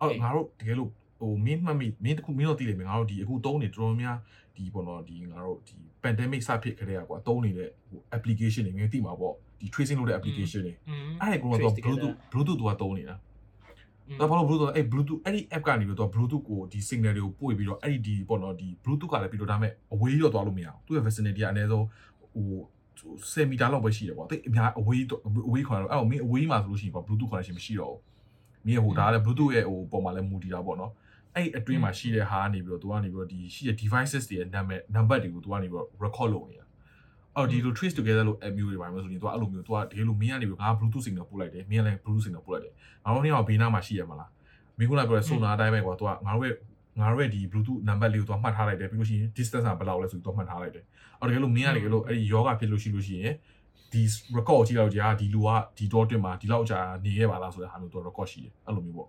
[0.00, 0.90] အေးအဲ့ငါတို့တကယ်လို့
[1.20, 4.16] ဟိုမင်းမှတ်မိမင်းတခုမင်းတို့သိလိမ့်မယ်ငါတို့ဒီအခုတုံးနေတော်တော်များ
[4.56, 10.74] ဒီပေါ့နော်ဒီငါတို့ဒီ pandemic စဖြစ်ခတဲ့ကွာတုံးနေတဲ့ဟို application တွေမင်းသိမှာပေါ့ဒီ tracing လုပ်တဲ့ application တွေ
[11.20, 13.16] အဲ့ဒါကတော့ Bluetooth Bluetooth သူကတုံးနေတာ
[14.20, 21.86] ဒါဘာလို့ Bluetooth အဲ့ Bluetooth အဲ့ဒီ app ကနေပြီးတော့ Bluetooth ကိုဒီ signal တွေကိုပို့ပြီးတော့အဲ့ဒီဒီပေါ့နော်ဒီ Bluetooth ကလည်းပြီးတော့ဒါမဲ့အဝေးတော့သွားလို့မရဘူးသူ့ရဲ့ vicinity ကအနည်းဆုံး
[22.34, 22.48] ဟို
[23.32, 25.04] 10မီတာလောက်ပဲရှိတယ်ပေါ့တိတ်အများအဝေး
[25.48, 28.00] အဝေးခေါ်တော့အဲ့တော့မင်းအဝေးမှာဆိုလို့ရှိရင်ပေါ့ Bluetooth connection မရှိတော့ဘူး
[28.66, 30.92] မြင်ဟိုဒါလည်း Bluetooth ရဲ့ဟိုပုံမှာလည်းမူတည်တာပေါ့နော်
[31.36, 36.66] အဲ့အတွင်းမှာရှိတဲ့ဟာကနေပြီးတော့သူကနေပြီးတော့ဒီရှိတဲ့ devices တွေရဲ့နာမည် number တွေကိုသူကနေပြီးတော့ record လုပ်နေတာ
[37.36, 42.72] အော်ဒီလို trace together လို့ MU တွေပါမယ်ဆိုရင်သူကအဲ့လိုမျိုးသူကဒီလိုမင်းကနေပြီးတော့ငါ Bluetooth signal ပို့လိုက်တယ်မင်းကလည်း Bluetooth signal ပို့လိုက်တယ်
[43.04, 44.30] ငါတို့နေ့ကဘေးနားမှာရှိရမလား
[44.78, 46.56] မင်းကလည်းပြောတယ် sonar အတိုင်းပဲကွာသူကငါတို့ရဲ့
[47.00, 50.84] ငါတို့ရဲ့ဒီ Bluetooth number လေးကိုသူကမှတ်ထားလိုက်တယ်ပြီးလို့ရှိရင် distance ကဘယ်လောက်လဲဆိုပြီးသူကမှတ်ထားလိုက်တယ်
[51.18, 53.34] အော်တကယ်လို့မင်းကလည်းလို့အဲ့ဒီယောဂဖြစ်လို့ရှိလို့ရှိရင်
[53.92, 54.02] ဒီ
[54.36, 59.08] record ကြည့်တော့ကြာဒီလူကဒီ dot တွင်မှာဒီလောက်ကြာနေခဲ့ပါလားဆိုတဲ့ဟာမျိုး तू record ရှိတယ်အဲ့လိုမျိုးပေါ့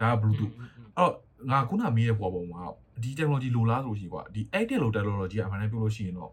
[0.00, 0.52] ဒါက bluetooth
[0.96, 1.12] အဲ့တော့
[1.50, 2.62] ငါခုနမေးတဲ့ပေါ်ပုံမှာ
[3.02, 6.32] ဒီ technology လိုလားဆိုလို့ရှိကွာဒီ active လို့ technology ကအမှန်တမ်းပြောလို့ရှိရင်တော့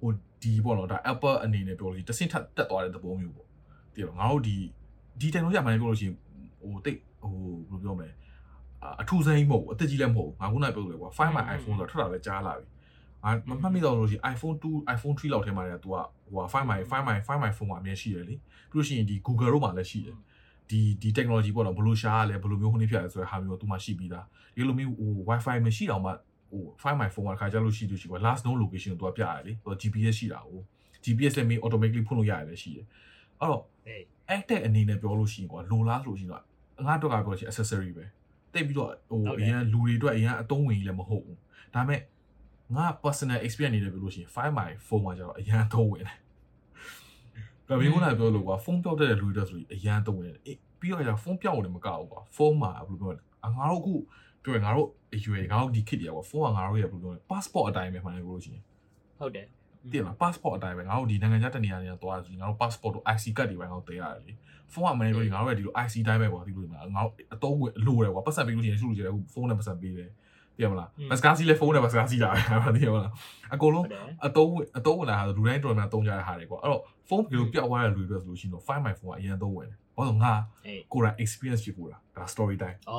[0.00, 0.10] ဟို
[0.42, 3.46] ဒီပေါ့နော်ဒါ Apple အနေနဲ့ပြောလို့ရှိရင်တဆင့်ထက်တက်သွားတဲ့သဘောမျိုးပေါ့
[3.94, 4.56] တည်တော့ငါတို့ဒီ
[5.20, 6.14] ဒီ technology အမှန်တမ်းပြောလို့ရှိရင်
[6.62, 7.32] ဟိုတိတ်ဟို
[7.70, 8.10] ဘယ်လိုပြောမလဲ
[9.00, 12.64] အထူးစိမ်းမဟုတ်ဘူးအသက်ကြီးလည်းမဟုတ်ဘူးငါခုနပြောလို့ကွာ Find My iPhone ဆိုတော့ထွက်တာလည်းကြားလာပြီ
[13.24, 15.96] ငါမမှတ်မိတော့လို့ရှိရင် iPhone 2 iPhone 3လောက်ထဲမှာတည်းက तू က
[16.32, 18.34] ဟို Find My Find My Find My phone မှာအမြင်ရှိတယ်လေ
[18.70, 20.16] ပြီးလို့ရှိရင်ဒီ Google တို့မှာလည်းရှိတယ်
[20.70, 26.10] ဒီဒီ technology ပေါ့နော်ဘလို့ရှားရလဲဘလို့မျိုးခုနေဖြစ်ရလဲဆိုတဲ့ဟာမျိုးကသူမှရှိပြီးသားဒီလိုမျိုးဟို wifi မရှိတော့မှ
[26.50, 30.60] ဟို find my phone ကခါကြလို့ရှိလို့ရှိကွာ last known location ကိုသူကပြရတယ်လေသူက GPS ရှိတာကို
[31.04, 32.86] GPS လည်းမင်း automatically ဖွင့်လို့ရတယ်ရှိတယ်
[33.40, 33.62] အဲ့တော့
[34.36, 38.04] active အနေနဲ့ပြောလို့ရှိရင်ကွာလိုလားဆိုလို့ရှိရင်တော့ငါတို့ကပြောချင် accessory ပဲ
[38.52, 41.38] တိတ်ပြီးတော့ဟိုအရင်လူတွေအတွက်အရင်အသုံးဝင်ကြီးလည်းမဟုတ်ဘူး
[41.74, 42.00] ဒါပေမဲ့
[42.76, 46.18] ငါ personal experience အနေနဲ့ပြောလို့ရှိရင် find my phone မှာကျတော့အရင်အသုံးဝင်တယ်
[47.68, 53.94] ဒါမျိုးကလည်းပြောလို့ကွာဖုန်းပြောက်တဲ့လူတွေဆိုရင်အရန်တုံးနေတယ်အေးပြီးတော့ကျဖုန်းပြောက်တယ်မကောက်ဘူးကွာဖုန်းမှာဘယ်လိုပြောလဲငါတို့အခု
[54.44, 58.62] ပြောရင်ငါတို့အရွယ်ငါတို့ဒီ kit တွေကွာဖုန်းကငါတို့ရဲ့ဘယ်လိုပြောလဲ passport အတိုင်းပဲမှန်တယ်ပြောလို့ရှိရင်
[59.18, 59.46] ဟုတ်တယ်
[59.92, 64.32] တည်လား passport အတိုင်းပဲငါတို့ဒီနိုင်ငံခြားတနေရာနေရာသွားဆိုရင်ငါတို့ passport တို့ IC card တွေပဲငါတို့တင်ရတယ်လေ
[64.72, 70.10] ဖုန်းကမနေလို့ငါတို့ရဲ့ဒီလို IC တိုင်းပဲကွာဒီလိုငါတို့အတုံးဝင်လိုတယ်ကွာပတ်စံပေးလို့ရှိရင်ရှုလို့ရှိရင်ဖုန်းနဲ့ပတ်စံပေးတယ်
[70.58, 72.30] တည်မလားဘတ်စကားစီးလဲဖုန်းနဲ့ဘတ်စကားစီးတာ
[72.64, 73.12] ပဲတည်မလား
[73.54, 73.86] အကုန်လုံး
[74.26, 80.32] အတုံးအတုံးဝင်လာတာလူတိုင်းတော်များတုံးကြတဲ့ဟာတွေကွာအဲ့တော့ဖုန်းဘယ်လိုပြောက်သွားတဲ့လူတွေဆိုလို့ရှိရင်တော့ find my phone ကအရင်တုံးဝင်တယ်ဘာလို့ငါ
[80.92, 82.94] ကိုယ်တိုင် experience ဖြစ်ကိုတာဒါ story time ဩ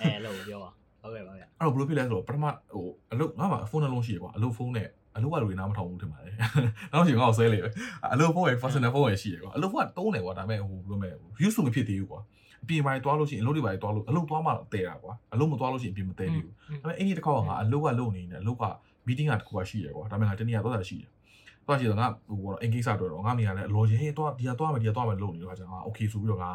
[0.00, 0.70] အဲလို့ပြောပါ
[1.02, 6.34] ဟုတ်ကဲ့ပါဗျာအဲ့တော့ဘယ်လိုဖြစ်လဲဆိုတော့ပထမဟိုအလုပ်ငါမှာဖုန်းနှလုံးရှိရကွာအလုပ်ဖုန်းနဲ့အလုပ်ကလူတွေနားမထောင်ဘူးထင်ပါတယ်။
[6.92, 7.68] နောက်ချိန်ငါ့ကိုဆွဲလေပဲ။
[8.12, 11.10] အလုပ်ဖုန်းရဲ့ personal ဖုန်းရဲ့ရှိရကွာ။အလုပ်ဖုန်းကတုံးတယ်ကွာဒါပေမဲ့ဟိုဘယ်လိုမဲ
[11.46, 12.20] use မဖြစ်သေးဘူးကွာ။
[12.62, 18.64] အပြင်ပိုင်းတွားလို့ရှိရင်အလုပ်တွေပိုင်းတွားလို့အလုပ်တွားမှတဲတာကွာ။အလုပ်မတွားလို့ရှိရင်အပြင်မတဲသေးဘူး။ဒါပေမဲ့အဲ့ဒီတစ်ခါကငါအလုပ်ကလုပ်နေနေအလုပ်က
[19.06, 21.10] meeting ကတခုကရှိရကွာ။ဒါပေမဲ့ငါတနည်းတော့တာရှိတယ်။
[21.66, 26.50] တော့ရှိတော့ငါဟိုတော့အင်ကိစ္စတွေ့တော့ငါမိကလည်းအလော်ရဲတော့ဒီကတွားမယ်ဒီကတွားမယ်လုပ်နေတော့ခါကျငါ okay ဆိုပြီးတော့ငါ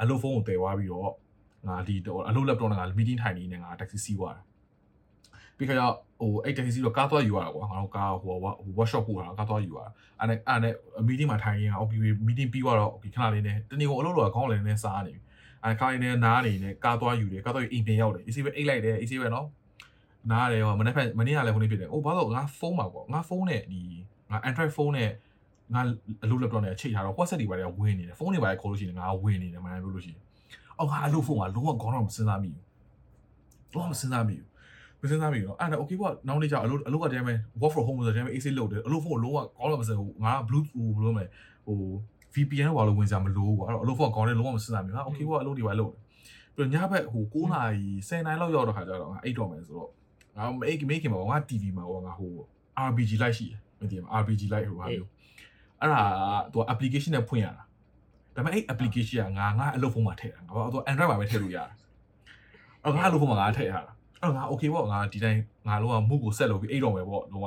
[0.00, 1.10] အလုပ်ဖုန်းကိုတဲသွားပြီးတော့
[1.68, 1.94] ငါဒီ
[2.28, 4.42] အလုပ် laptop နဲ့ငါ meeting ထိုင်နေနေငါ taxi စီးသွားတာ။
[5.56, 5.82] ပြီးခါကျ
[6.20, 8.34] ဟိုအဲ့ taxi တော့ကားသွားယူရတာကွာငါတို့ကားဟို
[8.78, 9.88] workshop ပို့တာကားသွားယူရတာ
[10.20, 10.74] အဲ့နဲ့အဲ့နဲ့
[11.08, 15.20] meeting မှာထိုင်ရင် okay meeting ပြီးသွားတော့ okay ခဏလေးနဲ့တနေ့ကအလုပ်တော့ခေါင်းလည်းနဲ့စားနေပြီ
[15.66, 19.46] အဲ့ခါလေးနဲ့နားနေနဲ့ကားသွားယူတယ်ကားသွားယူအိမ်ပြန်ရောက်တယ် AC ပဲအိတ်လိုက်တယ် AC ပဲနော်
[20.30, 23.80] နားတယ်ဟိုမနေ့ဖက်မနေ့ကလည်းခုနေဖြစ်တယ်အိုးဘာလို့ငါဖုန်းမှာပေါ့ငါဖုန်းနဲ့ဒီ
[24.30, 25.10] ငါ Android ဖုန်းနဲ့
[25.74, 25.80] ငါ
[26.24, 30.20] အလုပ် laptop နဲ့ချိန်ထားတော့ WhatsApp တွေပါလေဝင်နေတယ်ဖုန်းတွေပါလေခေါ်လို့ရှိရင်ငါဝင်နေတယ်မှန်တယ်ပြောလို့ရှိရင်
[30.78, 34.48] အော်ငါအလုပ်ဖုန်းကလုံးဝခေါင်းတော့မစဉ်းစားမိဘူးလုံးဝမစဉ်းစားမိဘူး
[35.00, 37.24] မစဉ်းစားမိတော့အဲ့ဒါ okay ပေါ့နောက်နေ့ကျအလုပ်အလုပ်ကတည်းက
[37.60, 41.26] work from home ဆိုတဲ့တည်းက AC လုပ်တယ်အလုပ်ဖုန်းကိုလုံးဝကောင်းတော့မစင်ဘူးငါ bluetooth ဘယ်လိုမလဲ
[41.66, 41.78] ဟို
[42.36, 46.00] VPN ဘာလို့ဝင်ကြမလို့ကွာအဲ့တော့အလုပ်ဖုန်းကောင်းတယ်လုံးဝမစဉ်းစားမိဘူးဟာ okay ပေါ့အလုပ်တွေပါလုပ်တယ်
[46.56, 49.90] ပြီးတော့ညဘက်ဟို9နာရီ10နာရီလောက်ရောက်တော့ခါကျတော့ငါအိတ်တော့မယ်ဆိုတော့
[50.36, 52.32] ငါအိတ်မိခင်မှာငါ TV မှာငါဟို
[52.88, 55.08] RPG လိုက်ရှိတယ်မသိဘူး RPG လိုက်ဟိုဟာမျိုး
[55.80, 56.02] အဲ့ဒါ
[56.52, 57.62] သူ application နဲ့ဖွင့်ရတာ
[58.34, 61.68] ဒါပေမဲ့အဲ့ application ကငါငါအလုပ်ဖုန်းမှာထည့်တာငါတော့ Android မှာပဲထည့်လို့ရတယ်
[62.84, 63.82] အဲ့ငါအလုပ်ဖုန်းမှာငါထည့်ရတာ
[64.22, 67.46] အဲ့ငါ okay ပေါ့ငါဒီတိုင်းငါလုံးဝမှုကိုဆက်လုပ်ပြီးအိတ်တော်မယ်ပေါ့လုံးဝ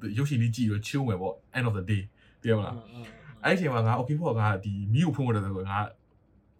[0.00, 2.02] ဟိုရုပ်ရှင်လေးကြည့်ပြီးချိုးမယ်ပေါ့ end of the day
[2.42, 2.74] ပြောမလား
[3.44, 5.78] အဲ့ဒီအချိန်မှာငါ okay ပေါ့ငါဒီမီးကိုဖုန်းရတယ်ဆိုငါ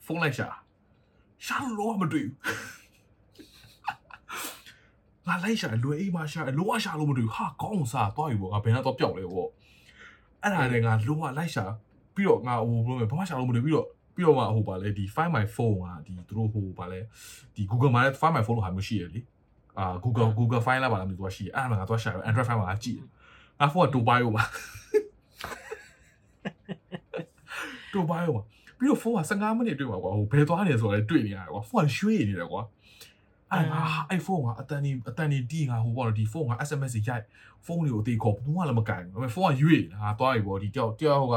[0.04, 0.48] ဖုန်းလိုက်ရှာ
[1.44, 2.34] ရှာလို့လုံးဝမတွေ့ဘူး
[5.26, 9.48] ငါလိုက်ရှာလွယ်အိမ်မှာရှာလောကရှာလို့မတွေ့ဘူးဟာကောင်းစားသွားပြီပေါ့ငါဘယ်နဲ့တော့ပျောက်လဲပေါ့
[10.42, 11.64] အဲ့ဒါလည်းငါလုံးဝလိုက်ရှာ
[12.14, 17.00] ပြီးတော့ငါဟိုဘယ်လိုလဲဘာမှရှာလို့မလို့ပြီးတော့ပြီးတော့မှဟိုပါလေဒီ find my phone ကဒီသူတို့ဟိုပါလေ
[17.54, 19.20] ဒီ Google မှာလည်း find my phone လို့ဟာမျိုးရှိရလေ
[19.78, 22.98] အာ Google Google file လာပါလားမျိုးသူကရှိရအဲ့ဒါငါသွားရှာ Android file မှာကြည့်
[23.60, 24.44] ငါဖုန်းကတူပါရောပါ
[27.92, 28.42] တူပါရောပါ
[28.78, 32.62] ပြီးတော့ဖုန်းက15မိနစ်တွေ့ပါကွာဟိုဘယ်သွားနေဆိုတော့တွေ့နေရတယ်ကွာဖုန်းကရွှေ့နေတယ်ကွာ
[33.52, 37.24] အဲ့ငါအဲ့ဖုန်းကအတန်ဒီအတန်ဒီတီးငါဟိုပေါ့နော်ဒီဖုန်းက SMS ရိုက်
[37.66, 41.36] ဖုန်းတွေကိုအသေးခေါ်ဘူးမှလည်းမကင်ဘူးဒါပေမဲ့ဖုန်းကရွေ့ငါသွားပြီပေါ့ဒီတယောက်တယောက်ဟိုက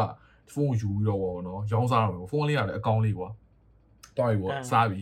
[0.54, 3.30] ဖုန်းကိုယူပြီးတော့ပေါ့နော်ရောင်းစားတော့မယ်ဖုန်းလေးကလည်းအကောင့်လေးကွာ
[4.18, 5.00] သွားပြီပေါ့စားပြီ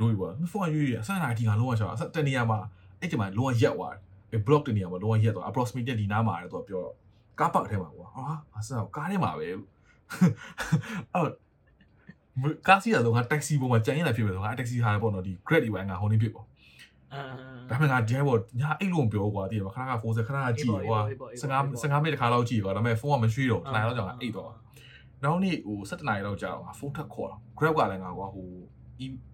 [0.00, 2.58] တို့ပြီပေါ့ဖုန်းကရွေ့အဆန်လာဒီငါလုံးဝချောအဆက်တနေရာမှာ
[3.00, 3.94] အဲ့ဒီမှာလုံးဝရက်သွား
[4.30, 6.94] တယ် block တနေရာမှာလုံးဝရက်သွား approximate ဒီနားမှာတယ်သူကပြောတော့
[7.38, 8.24] ကားပေါက်ထဲမှာကွာဟာ
[8.56, 9.48] အဆန်ကားထဲမှာပဲ
[11.14, 11.30] အဲ့
[12.68, 16.46] ကားစီးရတော့ငါ taxi ပေါ်မှာကြံရင်လာဖြစ်ပဲဆိုငါ taxi ဟာပေါ့နော်ဒီ grad ဒီပိုင်းငါဟိုနေဖြစ်ပေါ့
[17.70, 20.98] ဒါပေမဲ့ငါဒီဟိုညာအိတ်လုံးပြောကွာတည်ရခဏခဏဖုန်းစခဏခဏကြည့်ကွာ
[21.42, 24.50] 15 15မိနစ်တခါလောက်ကြည့်ကွာဒါပေမဲ့ဖုန်းကမရွှေ့တော့နိုင်တော့ကြောင်အိတ်တော့
[25.24, 28.46] နောက်နေ့ဟို17နာရီလောက်ကြာတော့ငါဖုန်းထပ်ခေါ်တော့ grab ကလည်းငါကွာဟို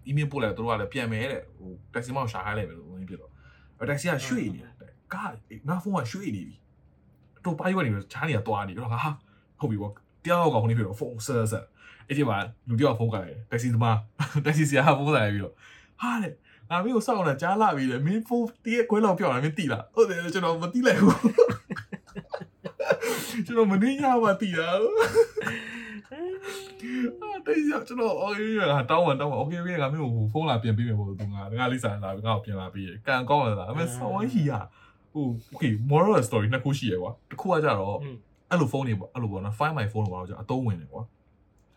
[0.09, 3.31] email ပို့လိုက်တော့တို့ကလည်းပြန်မယ်တဲ့ဟို taxi မောင်ရှာခိုင်းလိုက်မယ်လို့ဝင်ပြတော့
[3.89, 4.71] taxi ကရွှေ့နေတယ်
[5.13, 5.31] ကား
[5.69, 6.55] ငါဖုန်းကရွှေ့နေပြီ
[7.45, 9.11] တော့ပါရွက်နေတော့ချားနေရသွားနေတော့ငါဟာ
[9.59, 9.93] ဟုတ်ပြီပေါ့
[10.25, 11.65] တယောက်ကဟိုနေပြီးတော့ဖုန်းဆက်ဆက်
[12.07, 12.37] အဲ့ဒီမှာ
[12.69, 13.97] လူတယောက်ဖုန်းကလည်းတက္ကစီသမား
[14.45, 15.53] တက္ကစီဆရာဖုန်းလာပြီးတော့
[16.01, 16.29] ဟာလေ
[16.69, 21.19] ငါမင်းကိုစောက်လာကြားလာပြီလေမင်းဖုန်းတည့်ခွဲလောက်ပြောင်းလာမင်းတိလားဟုတ်တယ်ကျွန်တော်မတိလိုက်ဘူး
[23.45, 24.79] ကျွန်တော်မနေရပါတိလား
[26.11, 34.51] အာတိတ်ရကျွန်တော်အော်ရရတောင်းပါတောင်းပါ okay okay ငါမင်းကိုဖုန်းလာပြန်ပေးမယ်ပေါ့သူငါငါလေးစားလာငါ့ကိုပြန်လာပေးရကံကောင်းလာတာအမေဆောင်းဟီရ
[35.13, 37.97] ဟို okay moral story နှစ်ခုရှိရကွာတစ်ခုကကြတော့
[38.49, 41.03] အဲ့လိုဖုန်းတွေပေါ့အဲ့လိုပေါ့နော် find my phone လို့ပေါ့ကျွန်တော်အသုံးဝင်တယ်ကွာ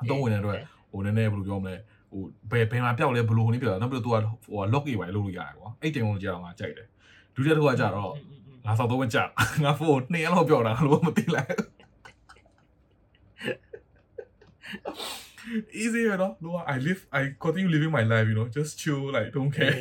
[0.03, 0.59] အသုံးဝင်တဲ့အတွက်
[0.91, 1.75] ဟိုနည်းနည်းဘယ်လိုပြောမလဲ
[2.11, 6.87] ဟိုဘယ်ဘယ်မှာပျောက်လဲဘလို့ဟိုနေပြတာနောက်ပြီးတော့ तू ကဟို lock ရေးပါလုပ်လို့ရတယ်ကွာအဲ့ technology တော့ငါကြိုက်တယ်
[7.35, 8.13] ဒုတိယတစ်ခုကကြတော့
[8.67, 9.19] ငါစောက်တော့မကြ
[9.65, 11.55] ငါဖုန်းနှစ်ရက်လောက်ပျောက်တာလို့မသိလိုက်
[15.83, 19.53] easy ရတော့လို့ I live I continue living my life you know just chill like don't
[19.57, 19.75] care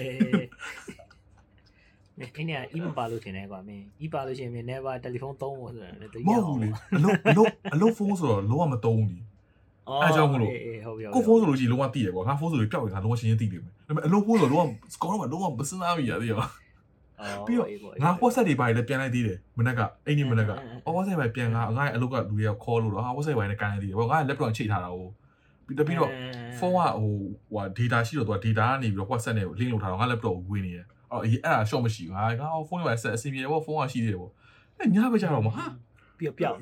[2.19, 9.21] မင်းနေအီမပါလို့ထင်တယ်ကွာမင်းအီပါလို့ရှိရင်မင်း never တယ်လီဖုန်းသုံးဖို့ဆိုတယ်တတိယမဟုတ်ဘူးလေအလုံးအလုံးအလုံးဖုန်းဆိုတော့လုံးဝမသုံးဘူး
[10.01, 10.51] အဲကြောင့်မလို့
[10.86, 16.39] ဟုတ်ပြီကိုဖုန်းဆိုလို့ရှိရင်လုံးဝသိတယ်ကွာငါဖုန်းဆိုလို့ပျောက်ရင်ငါလုံးဝရှင်းရှင်းသိတယ်မယ်ဒါပေမဲ့အလုံးဖုန်းဆိုတော့လုံးဝစကောတော့လုံးဝမစမ်းမိရသေးရော
[17.45, 20.51] ပြီးတော့ငါ WhatsApp တွေပါလေပြန်လိုက်သေးတယ်မနေ့ကအဲ့ဒီမနေ့က
[20.95, 25.08] WhatsApp ပဲပြန်ငါငါရဲ့အလုပ်ကလူတွေကခေါ်လို့တော့ဟာ WhatsApp ပဲနဲ့ကန်လိုက်သေးတယ်ဘောငါ laptop ချိတ်ထားတာကို
[25.65, 26.12] ပြီးတော့ပြီးတော့
[26.58, 27.12] ဖုန်းကဟို
[27.53, 34.31] ဟို data ရှိတော့သူက data ကနေပြီးတော့ WhatsApp နဲ့ link လုပ်ထားတော့ငါ laptop ကိုဝင်နေတယ် အော်အဲ့ဒါ short မရှိဘူးငါငါဖုန်းမှာဆက်အစီအပြေပေါ့ဖုန်းကရှိသေးတယ်ပေါ့
[34.77, 35.65] အဲ့ညဘက်ကျတော့မဟာ
[36.19, 36.59] ပြောပြောင်း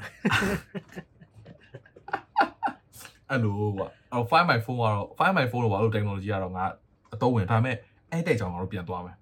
[3.30, 6.66] အဲ့လိုကွာအော် find my phone ကတော့ find my phone လို့ဘာလို့ technology ကတော့ငါ
[7.14, 7.76] အသုံးဝင်ဒါပေမဲ့
[8.12, 9.18] အဲ့တဲ့ကြောင်ငါတို့ပြန်သွားမယ်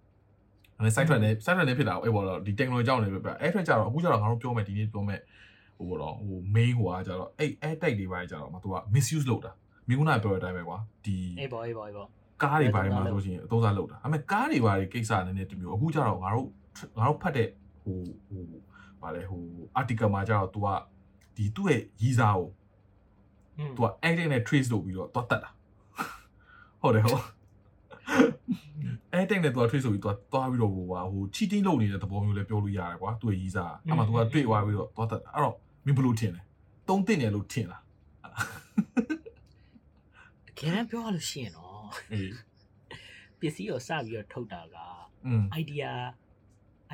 [0.77, 5.21] အဲ့ site track နဲ့ site track နဲ့ဖြစ်တာအဲ့ပေါ်တော့ဒီ technology ကြောင့်လည်းပြအဲ့ track ကြတော့အခုကျတော့ငါတို့ပြောမယ်ဒီနေ့ပြောမယ်
[5.77, 9.51] ဟိုတော့ဟို main ဟိုကကြတော့အဲ့ air tag တွေပါကြတော့မသူက misuse လုပ်တာ
[9.87, 12.07] မင်းကနာပြောတဲ့အတိုင်းပဲကွာဒီအေးပေါ့အေးပေါ့အေးပေါ့
[12.43, 16.47] ကားတွေဘာတွေမှာဆိုရှင်အသုံးစားလောက်တာဒါပေမဲ့ကားတွေဘာတွေကိစ္စနည်းနည်းတမျိုးအခုကျတော့ငါတို့
[16.97, 17.49] ငါတို့ဖတ်တဲ့
[17.83, 18.43] ဟိုဟို
[19.01, 19.43] ဘာလဲဟို
[19.79, 20.67] article မှာကျတော့ तू က
[21.35, 22.49] ဒီသူ့ရဲ့ရီးစားကို
[23.77, 25.49] तू က edit နဲ့ trace လုပ်ပြီးတော့သွားတတ်တာ
[26.81, 27.23] ဟုတ်တယ်ဟုတ်
[29.13, 36.41] အဲ့တိတ်နဲ့သူကထွေးဆိုပြီးသူကသွားပြီးတော့ဟိုပါဟို cheating လုပ်နေတဲ့သဘောမျိုးလည်းပြောလို့ရတယ်ကွာသူ့ရဲ့ရေးစားအဲ့မှာသူကတွေ့သွားပြီးတော့သွားတတ်တာအဲ့တော့မင်းဘလို့ထင်လဲ
[36.87, 37.81] သုံးတင်တယ်လို့ထင်လား
[40.47, 41.72] တကယ်ပြောလို့ရှိရင်တော့
[43.39, 44.77] ပစ္စည်းကိုစပြီးတော့ထုတ်တာက
[45.61, 45.91] idea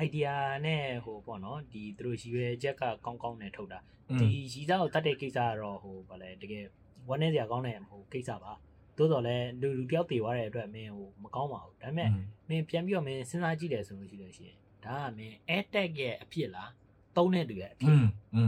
[0.04, 0.32] idea
[0.66, 3.78] နဲ့ဟိုပေါ့နော်ဒီသူတို့ရည်ရွယ်ချက်ကကောင်းကောင်းနဲ့ထုတ်တာ
[4.20, 6.64] ဒီရည်စားကိုတတ်တဲ့ကိစ္စကတော့ဟိုဗာလဲတကယ်
[7.08, 8.52] ဝမ်းနည်းစရာကောင်းတဲ့ဟိုကိစ္စပါ
[8.96, 12.10] သို့တော်လည်းလူလူပြောက်တည်သွားတဲ့အတွက်မင်းဟိုမကောင်းပါဘူးဒါပေမဲ့
[12.48, 16.70] မင်းပြန်ပြီးတော့မင်းစဉ်းစားကြည့်တယ်ဆိုလို့ရှိလို့ရှိရင်ဒါကမင်း air tag ရဲ့အဖြစ်လား
[17.16, 17.94] သုံးတဲ့တူရဲ့အဖြစ်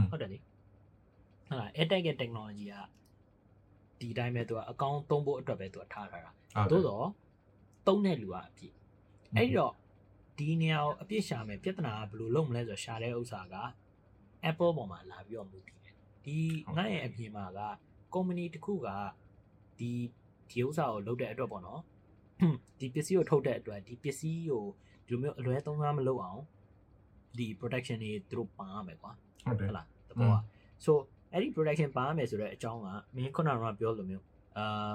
[0.09, 0.37] ဟုတ်တယ်လေ
[1.47, 2.75] ဟုတ်လား air tag ရဲ့ technology က
[3.99, 6.31] ဒီတိုင်းပဲသူကအကောင့်သုံးဖို့အတွက်ပဲသူကထားထားတာ
[6.71, 7.07] သို့တော့
[7.87, 8.75] သုံးတဲ့လူကအပြည့်
[9.35, 9.73] အဲ့ဒီတော့
[10.37, 13.55] ဒီနေရာကိုအပြည့်ရှာမယ်ပြဿနာကဘယ်လိုလုပ်မလဲဆိုတော့ရှာတဲ့ဥစ္စာက
[14.49, 16.37] Apple ပေါ်မှာလာပြီးတော့မူတည်တယ်ဒီ
[16.77, 17.59] ငါ့ရဲ့အပြင်မှာက
[18.13, 18.87] company တစ်ခုက
[19.79, 19.91] ဒီ
[20.49, 21.81] ဒီဥစ္စာကိုလုပ်တဲ့အတွက်ပေါ့နော်
[22.79, 24.63] ဒီပစ္စည်းကိုထုတ်တဲ့အတွက်ဒီပစ္စည်းကို
[25.07, 26.41] ဒီလိုမျိုးအလွဲသုံးစားမလုပ်အောင်
[27.37, 29.11] ဒီ production တွေသူတို့ပါရမယ်ကွာ
[29.45, 30.37] ဟုတ်တယ်ဟုတ်လားတဘောက
[30.85, 30.91] so
[31.31, 34.23] အဲ့ဒီ production ပါရမယ်ဆိုတော့အကြောင်းကမင်းခုနကပြောလိုမျိုး
[34.57, 34.93] အာ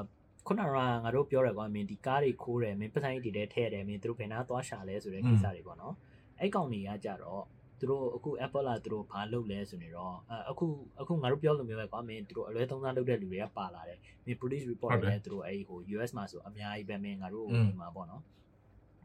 [0.49, 0.71] ခုနက
[1.05, 5.95] ငါတို့ပြောရကွာမင်းဒီကားတွေခိုးတယ်မင်းပဆိုင်တွေထဲထည့်တယ်မင်းတို့ဘယ်နာသွားရှာလဲဆိုတဲ့ကိစ္စတွေပေါ့နော်
[6.41, 7.43] အဲ့ကောင်တွေကကြတော့
[7.79, 10.15] သူတို့အခု Apple လာသူတို့ဘာလုပ်လဲဆိုနေတော့
[10.51, 10.67] အခု
[11.01, 18.23] အခုငါတို့ပြောလိုမျိုးပဲကွာမင်းတို့အလွဲသုံးစားလုပ်တဲ့လူတွေကပါလာတယ်မင်း police report တွေလည်းသူတို့အဲ့ဟို US မှာဆိုအများကြီးပဲမင်းငါတို့ဒီမှာပေါ့နော်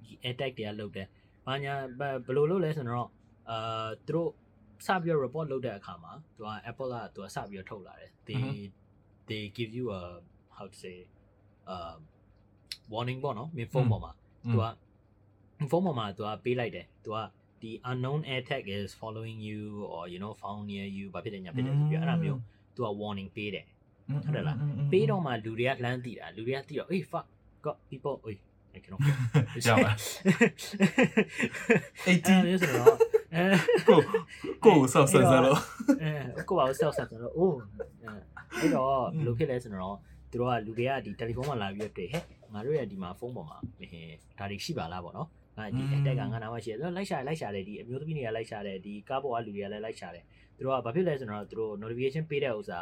[0.03, 1.07] ဒီ attack တွေကလုပ်တယ်
[1.45, 3.09] ဘာညာဘယ်လိုလုပ်လဲဆိုတော့
[3.49, 4.29] အာသူတို့
[4.85, 8.45] စပြီးတော့ report လုပ်တဲ့အခါမှာသူက Apple ကသူကစပြီးတော့ထုတ်လာတယ် they
[9.29, 10.01] they give you a
[10.57, 10.97] how to say
[11.73, 11.93] uh
[12.93, 14.11] warning ပေါ့နော် min phone ပေါ်မှာ
[14.51, 14.65] သူက
[15.71, 17.17] phone ပေါ်မှာသူကပေးလိုက်တယ်သူက
[17.61, 19.61] ဒီ unknown air tag is following you
[19.93, 22.39] or you know found near you ဘာဖြစ်တယ်ညာဖြစ်တယ်ဆိုပြီးအဲ့ဒါမျိုး
[22.75, 23.65] သူက warning ပေးတယ်
[24.13, 24.57] ဟုတ်တယ်လား
[24.91, 27.25] ပေးတော့မှလူတွေကလမ်းသိတာလူတွေကသိတော့ hey fuck
[27.65, 28.39] got people အေး
[28.75, 28.99] I cannot
[29.67, 29.91] ရပါ
[32.05, 32.95] အဲ့ဒီမျိုးဆိုတော့
[33.35, 33.45] အဲ
[33.87, 33.99] ကို
[34.65, 35.59] ကိုဆောက်ဆန်ဆန်လို့
[36.03, 37.57] အဲကိုပါဆောက်ဆက်ဆိုတော့အိုး
[38.59, 39.97] အဲ့တော့ဘယ်လိုဖြစ်လဲဆိုတော့
[40.33, 43.57] သူတို့ကလူတွေကဒီတယ်လီဖုန်းမှာလာပြီးတော့တွေ့ဟဲ့ငါတို့ရဲ့ဒီမှာဖုန်းပေါ်မှာ
[44.39, 50.23] ဒါတွေရှိပါလားပေါ့နော်ငါဒီအတက်ကငါနာမရှိတယ်လိုက်ရှာလိုက်ရှာတယ်ဒီအမျိုးသမီးတွေကလိုက်ရှာတယ်ဒီကားပေါ်ကလူတွေကလည်းလိုက်ရှာတယ်
[50.55, 52.79] သူတို့ကဘာဖြစ်လဲဆိုတော့သူတို့ notification ပေးတဲ့ဥစ္စာ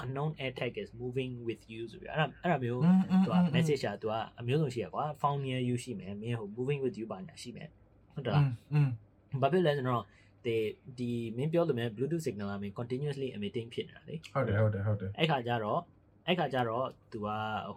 [0.00, 2.80] unknown attack is moving with you ဆိုပြီးအဲ့ဒါအဲ့ဒါမျိုး
[3.24, 7.68] သူက message อ่ะသူကအမျိုးစုံရှိရကွာ found near you ရှိမယ်မင်းဟို moving with you ပါညာရှိမယ်
[8.14, 8.44] ဟုတ်တလား
[9.42, 10.02] ဘာဖြစ်လဲဆိုတော့
[10.46, 10.56] ဒီ
[10.98, 15.80] ဒီမင်းပြောလို့မင်း bluetooth signal ကမင်း continuously emitting ဖြစ်နေတာလေဟုတ်တယ်ဟုတ်တယ်ဟုတ်တယ်အဲ့ခါကျတော့
[16.28, 17.26] အဲ့ခါကျတော့ तू က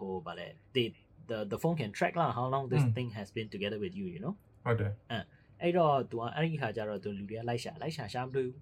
[0.00, 0.86] ဟိုဗာလဲ they
[1.30, 4.06] the the phone can track la how long this thing has been together with you
[4.14, 4.34] you know
[4.64, 5.22] ဟုတ်တယ်အဲ့
[5.62, 8.56] အဲ့တော့ तू ကအဲ့ဒီခါကျတော့ तू လူတွေကလိုက်ရှာလိုက်ရှာရှာမတွေ့ဘူး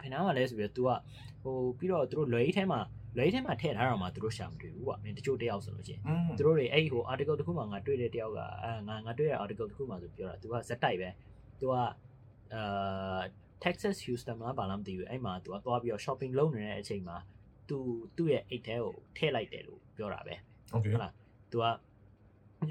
[0.00, 0.90] ဖင်နာကလည်းဆိုပြီး तू က
[1.42, 2.80] ဟိုပြီးတော့သူတို့လွယ်ကြီးထဲမှာ
[3.16, 6.00] လွယ်ကြီးထဲမှာထည့်ထားတော့မှသူတို့ရှာမတွေ့ဘူးကွာမင်းတချို့တယောက်ဆိုလို့ချင်း
[6.36, 11.08] သူတို့တွေအဲ့ဟို article တစ်ခုမှငါတွေ့တဲ့တယောက်ကအာငါငါတွေ့တဲ့ article တစ်ခုမှဆိုပြောတာ तू ကဇက်တိုက်ပဲ
[11.60, 11.74] तू က
[12.54, 13.20] အာ
[13.64, 17.16] Texas Houston မှာပါလားမသိဘူးအဲ့မှာ तू ကသွားပြီးတော့ shopping လုပ်နေတဲ့အချိန်မှာ
[17.70, 17.78] သူ
[18.16, 20.34] သူ့ရဲ့အိတ်ထဲကိုထည့်လိုက်တယ်လို့ပြောတာပဲ
[20.70, 21.12] ဟုတ်ကဲ့ဟုတ်လား
[21.52, 21.64] तू က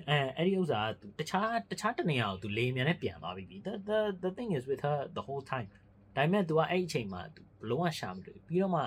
[0.09, 5.69] အဲအဲ့ဒီဥစ္စာက तू တခြားတခြားတနေရာကို तू လေမြန်နဲ့ပြန်သွားပြီ the the the thing is with her the whole time
[6.15, 8.81] ဒါပေမဲ့ तू ကအဲ့အချိန်မှာ तू ဘလုံးဝရှာမတွေ့ပြီးတော့မှ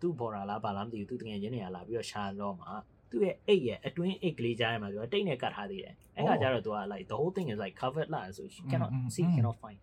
[0.00, 2.66] သူ့ဘော်ရာလားဘာလားမသိဘူးသူတကယ်ရင်းနေရလားပြီးတော့ရှာတော့မှ
[3.10, 9.80] သူ့ရဲ့အိတ်ရဲ့အတွင်းအိတ်ကလေးကြားထဲမှာသူကတိတ်နဲ့ကတ်ထားသေးတယ်အဲ့ခါကျတော့သူက like the whole thing is like covered lah so she cannot see cannot find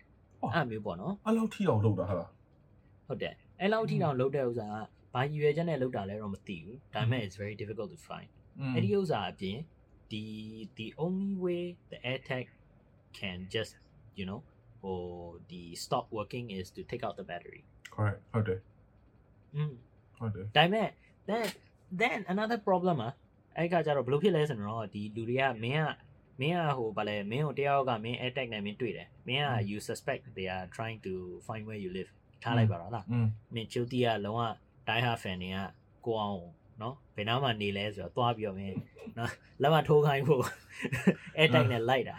[0.54, 2.19] အဲ့မျိုးပေါ့နော်အဲ့လောက်ထိအောင်လုပ်တာဟာ
[3.08, 4.76] ဟုတ်တယ်အဲ့လောက်ထိအောင်လုပ်တဲ့ဥစ္စာက
[5.14, 8.28] ဘာရည်ရွယ်ချက်နဲ့လုပ်တာလဲတော့မသိဘူးဒါပေမဲ့ it's very difficult to find
[8.74, 9.59] အဲ့ဒီဥစ္စာအပြင်
[10.11, 10.24] ဒီ
[10.78, 12.44] the only way the air tag
[13.18, 13.72] can just
[14.18, 14.40] you know
[14.88, 15.02] or
[15.52, 17.62] the stop working is to take out the battery
[17.94, 18.61] correct ဟုတ်တယ်
[19.59, 19.72] mm
[20.18, 20.88] ဟုတ်တယ် ဒါပေမဲ့
[21.28, 21.46] then
[22.00, 23.12] then another problem อ่ะ
[23.57, 25.88] အဲ့ကကြတော့ဘယ်လိုဖြစ်လဲဆိုတော့ဒီလူတွေကမင်းက
[26.40, 31.12] မင်းကဟိုဗာလဲမင်းကိုတယောက်ကမင်း air tag နဲ့မင်းတွေ့တယ်မင်းက you suspect they are trying to
[31.46, 32.11] find where you live
[32.42, 34.40] ထားလိုက်ပါတော့လား อืม မင်းချိုတီကလုံးဝ
[34.88, 35.58] တိုင်းဟာဖန်တွေက
[36.06, 36.39] ကိုအောင်
[36.82, 38.76] နော်ဘယ်နားမှာနေလဲဆိုတော့သွားပြီးတော့မင်း
[39.17, 39.30] နော်
[39.62, 40.43] လက်မထိုးခိုင်းဖို့
[41.38, 42.15] အဲတိုင်းနဲ့လိုက်တာ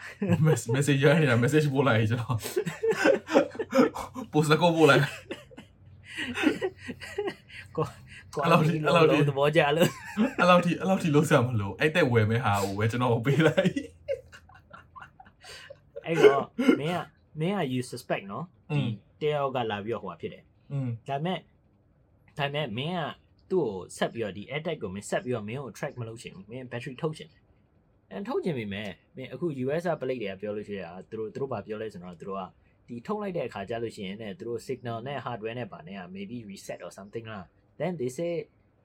[0.74, 2.38] message ရနေတာ message ပို့လိုက်ကျွန်တော်
[4.32, 5.02] post ကောပို့လိုက်
[7.76, 7.84] ကို
[8.34, 9.88] ကိုအလောက်ဒီအလောက်ဒီသဘောကျလို့
[10.42, 13.70] အလောက်ဒီအလောက်ဒီလုံးစားမလို့အဲ့တက်ဝယ်မဲ့ဟာကိုပဲကျွန်တော်ပေးလိုက်
[16.06, 16.44] အဲ့တော့
[16.80, 17.00] မင်းက
[17.40, 18.82] မင်းက you suspect နော်ဒီ
[19.20, 21.38] တယောက်ကလာပြီးတော့ဟိုဟာဖြစ်တယ်อืมဒါပေမဲ့
[22.38, 27.42] ဒါပေမဲ့မင်းကသူ့ကိုဆက်ပြီးတော့ဒီ attack ကိုမင်းဆက်ပြီးတော့မင်းကို track မလုပ်ချင်ဘူးမင်း battery ထုတ်ချင်တယ်
[28.10, 32.42] အဲထုတ်ချင်ပြီမဲ့မင်းအခု US က plate တွေကပြောလို့ရှိရတာသူတို့သူတို့ဘာပြောလဲဆိုတော့သူတို့က
[32.88, 37.44] ဒီထုတ်လိုက်တဲ့အခါကျလို့ရှိရင်ねသူတို့ signal နဲ့ hardware နဲ့ပါね maybe reset or something လား
[37.80, 38.32] then they say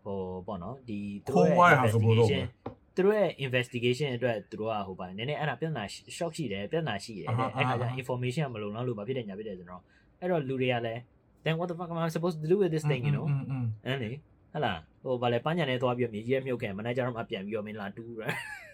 [0.03, 2.43] ဟိုပေါ့နော်ဒီသူတို့ခိုးသွားရဟာဆိုဘယ်လိုလုပ်မလဲ
[2.95, 5.83] သူတို့ရဲ့ investigation အတွက်သူတို့ကဟိုပါနည်းနည်းအဲ့ဒါပြဿနာ
[6.17, 9.81] shock ရှိတယ်ပြဿနာရှိတယ်အာဟာအဲ့ခါကျအာဟာ information ကမလုံလောက်လို့ဘာဖြစ်တယ်ညာဖြစ်တယ်ဆိုတော့
[10.19, 11.01] အဲ့တော့လူတွေကလည်း
[11.43, 13.28] then what the fuck am I supposed to do with this thing you know
[13.86, 14.12] အဲ့လေ
[14.54, 14.73] ဟလာ
[15.04, 18.23] ဟိုဗာလဲပညာနဲ့သွားပြီးမြေကြီးရဲ့မြုပ်ကန်မန်နေဂျာတော့မပြန်ပြီးတော့မင်းလာတူးရ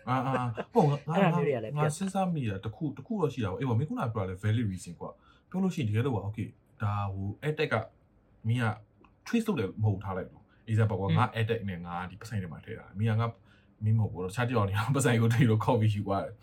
[0.10, 5.10] အာအာပုံငါငါစဉ်းစားမိတာတခုတခုတော့ရှိတာပေါ့အေးဗာမင်းခုနကပြောလဲ valid reason ကွာ
[5.50, 6.48] ပြောလို့ရှိရင်တကယ်လို့ပါ okay
[6.82, 7.76] ဒါဟို ad tech က
[8.48, 8.66] မင်းက
[9.28, 13.28] trace လုပ်တယ်မဟုတ်ထားလိုက်ဘူး example ကွာငါ ad tech နဲ့ငါဒီပတ်စံတွေမှာထည့်တာမင်းကငါ
[13.84, 16.34] မင်းမဟုတ်ဘူးတော့ခြားကြောင်နေအောင်ပတ်စံကိုထည့်လို့ copy ယူသွားတယ်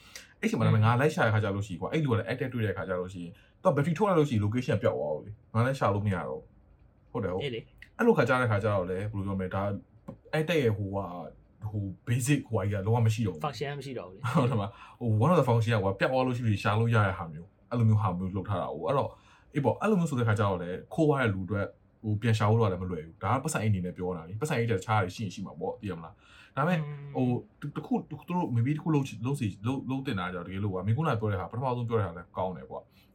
[0.41, 3.33] အဲ့ချိန်မှာလည်းငါလိုက်ရှာတဲ့ခါကြလို့ရှိကွာအဲ့လူကလည်း ad tech တွေ့တဲ့ခါကြလို့ရှိရင်
[3.65, 6.43] တော့ battery ထုတ်လိုက်လို့ရှိရင် location ပျောက်သွားဘူးလေငါလည်းရှာလို့မရတော့
[7.13, 7.61] ဟုတ်တယ်ဟုတ်အေးလေ
[7.97, 9.63] အဲ့လိုခါကြတဲ့ခါကျတော့လေဘယ်လိုပြောမလဲဒါ
[10.33, 10.99] အဲ့တဲ့ရဲ့ဟိုက
[11.73, 14.65] ဟို basic ဟိုအကြီးကလုံးဝမရှိတော့ဘူး function မရှိတော့ဘူးလေဟုတ်တယ်မ
[15.01, 19.11] ဟို one of the function ကဟိုပြတ်သွားလို့ရှိပြီးရှာလို့ရတဲ့ဟာမျိုးအဲ့လိုမျိုးဟာမျိုးလုပ်ထားတာဟိုအဲ့တော့
[19.55, 21.61] အေးပေါ့အဲ့လိုမျိုးဆိုတဲ့ခါကျတော့လေခိုးသွားတဲ့လူတွေ
[22.03, 26.15] ဟိုပြန်ရှာဖို့တော့လည်းမလွယ်ဘူးဒါကပတ်ဆိုင်အနေနဲ့ပြောတာလေပတ်ဆိုင်အိတ်တဲ့ခြားရရှိရင်ရှိမှာပေါ့သိရမလား
[26.57, 26.79] ဒါပေမဲ့
[27.15, 27.27] ဟို
[27.77, 32.67] တခုသူတို့ maybe တခုလုံးလုံးစီလုံးလုံးတင်တာကြတော့တကယ်လို့ကမင်းခုနပြောတဲ့ဟာပထမဆုံးပြောတဲ့ဟာလည်းကောင်းတယ်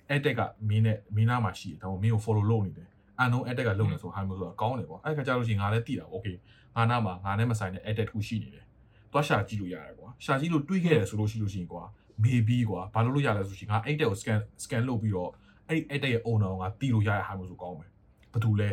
[0.08, 2.88] ပေါ့ attack ကမင်းနဲ့မင်းနာမှာရှိတယ်ဒါပေမဲ့မင်းကို follow လုပ်နေတယ်
[3.20, 6.36] အန်နို attack ကလုပ်နေဆိုဟာမျိုးဆိုတာကောင်းတယ်ပေါ့အဲ့ခါကျလို့ရှိရင်ငါလည်းသိတာပေါ့ okay
[6.76, 8.66] ငါနာမှာငါနဲ့မဆိုင်တဲ့ attack တစ်ခုရှိနေတယ်
[9.12, 11.84] သွားရှာကြည့်လို့ရတယ်ကွာရှာကြည့်လို့တွေးခဲ့တယ်ဆိုလို့ရှိလို့ရှိရင်ကွာ
[12.24, 15.32] maybe ကွာဘာလို့လို့ရလဲဆိုရှင်ငါအဲ့တက်ကို scan scan လုပ်ပြီးတော့
[15.68, 17.90] အဲ့ဒီအဲ့တက်ရဲ့ owner ကိုငါတီးလို့ရတဲ့ဟာမျိုးဆိုကောင်းမယ်
[18.34, 18.70] ဘာတူလဲ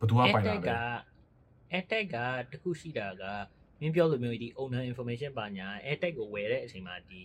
[0.00, 0.72] ဘာတူကပိုင်လာ attack လဲက
[1.78, 2.16] attack က
[2.52, 3.24] တခုရှိတာက
[3.80, 7.22] မင်းပြောလို့မျိုးဒီ owner information ပါညာ attack ကိုဝယ်တဲ့အချိန်မှာဒီ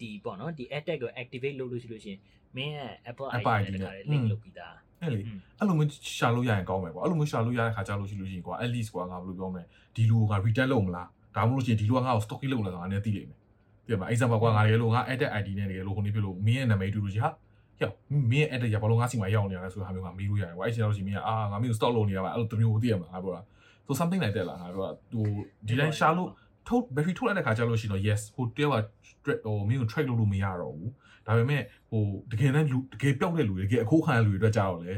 [0.00, 2.20] ဒီပေါ့နော်ဒီ attack ကို activate လုပ်လို့ရှိလို့ရှိရင်
[2.56, 9.62] မင်းရဲ့ Apple Apple ID ID နဲ့တခါလေနဲ့ link လုပ်ပြီးသားအဲ့လေอืมအဲ့လိုမျိုးရှာလို့ရရင်ကောင်းမယ်ကွာအဲ့လိုမျိုးရှာလို့ရတဲ့ခါကျလို့ရှိလို့ရှိရင်ကွာ at least ကွာငါဘယ်လိုပြောမလဲ
[9.94, 13.38] ဒီလူကငါ return လုပ်မလားဒါမှမဟုတ်လို့ရှိရင်ဒီလူကငါ့ကို stocking လုပ်လာတာငါလည်းသိလိမ့်မယ်
[13.86, 17.90] သိရမလား example ကွာငါတကယ်လို့ငါ edit ID နဲ့တကယ်လို့ခုနေဖြစ်လို့မင်းရဲ့နာမည်တူလို့ရှိဟာဟဲ့
[18.30, 23.42] မင်းရဲ့ edit ရဘာလို့ငါစီမှာရောက်နေရလဲဆိုတာမျိုးငါမေးလို့ရတယ်ကွာအဲ့ချိန်တော့ရှိမင်းကအာငါမင်းကို stock လုပ်နေရပါအဲ့လိုတမျိုးသိရမှာငါပြောတာ
[23.86, 25.26] so something like that လားငါပြောတာဟို
[25.66, 26.28] ဒီတိုင်းရှာလို့
[26.66, 28.82] ထုတ် battery ထုတ်လိုက်တဲ့ခါကျလို့ရှိရင်တော့ yes ဟိုတယောက်
[29.26, 30.90] ကဟိုမင်းကို track လုပ်လို့မရတော့ဘူး
[31.26, 34.92] ဒါပေမဲ့ဟိုတကယ်တမ်းလူတကယ်ပျောက်တဲ့လူတွေတကယ်အခုခံတဲ့လူတွေအတွက်ကြတော့လေ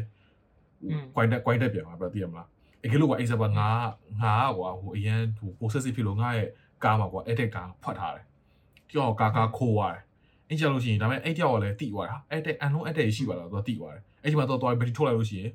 [1.15, 2.47] quite တက် quite တက်ပြန်ပါပြသိရမလား
[2.85, 3.69] အကယ်လို့က example ငါ
[4.23, 6.49] ငါကွာဟိုအရန်ဟို possessive ဖြစ်လို့ငါရဲ့
[6.85, 8.25] ကားမှာကွာ edit ကားဖွက်ထားတယ်
[8.91, 10.03] တယောက်ကားကားခိုးသွားတယ်
[10.49, 15.51] အဲ့ကြလို့ရှိရင်ဒါပေမဲ့အဲ့တယောက်ကလည်းတိသွားတာ edit unknown edit ရှိပါလားသူကတိသွားတယ်အဲ့ဒီမှာတော့တော့ battery ထုတ်လိုက်လို့ရှိရင်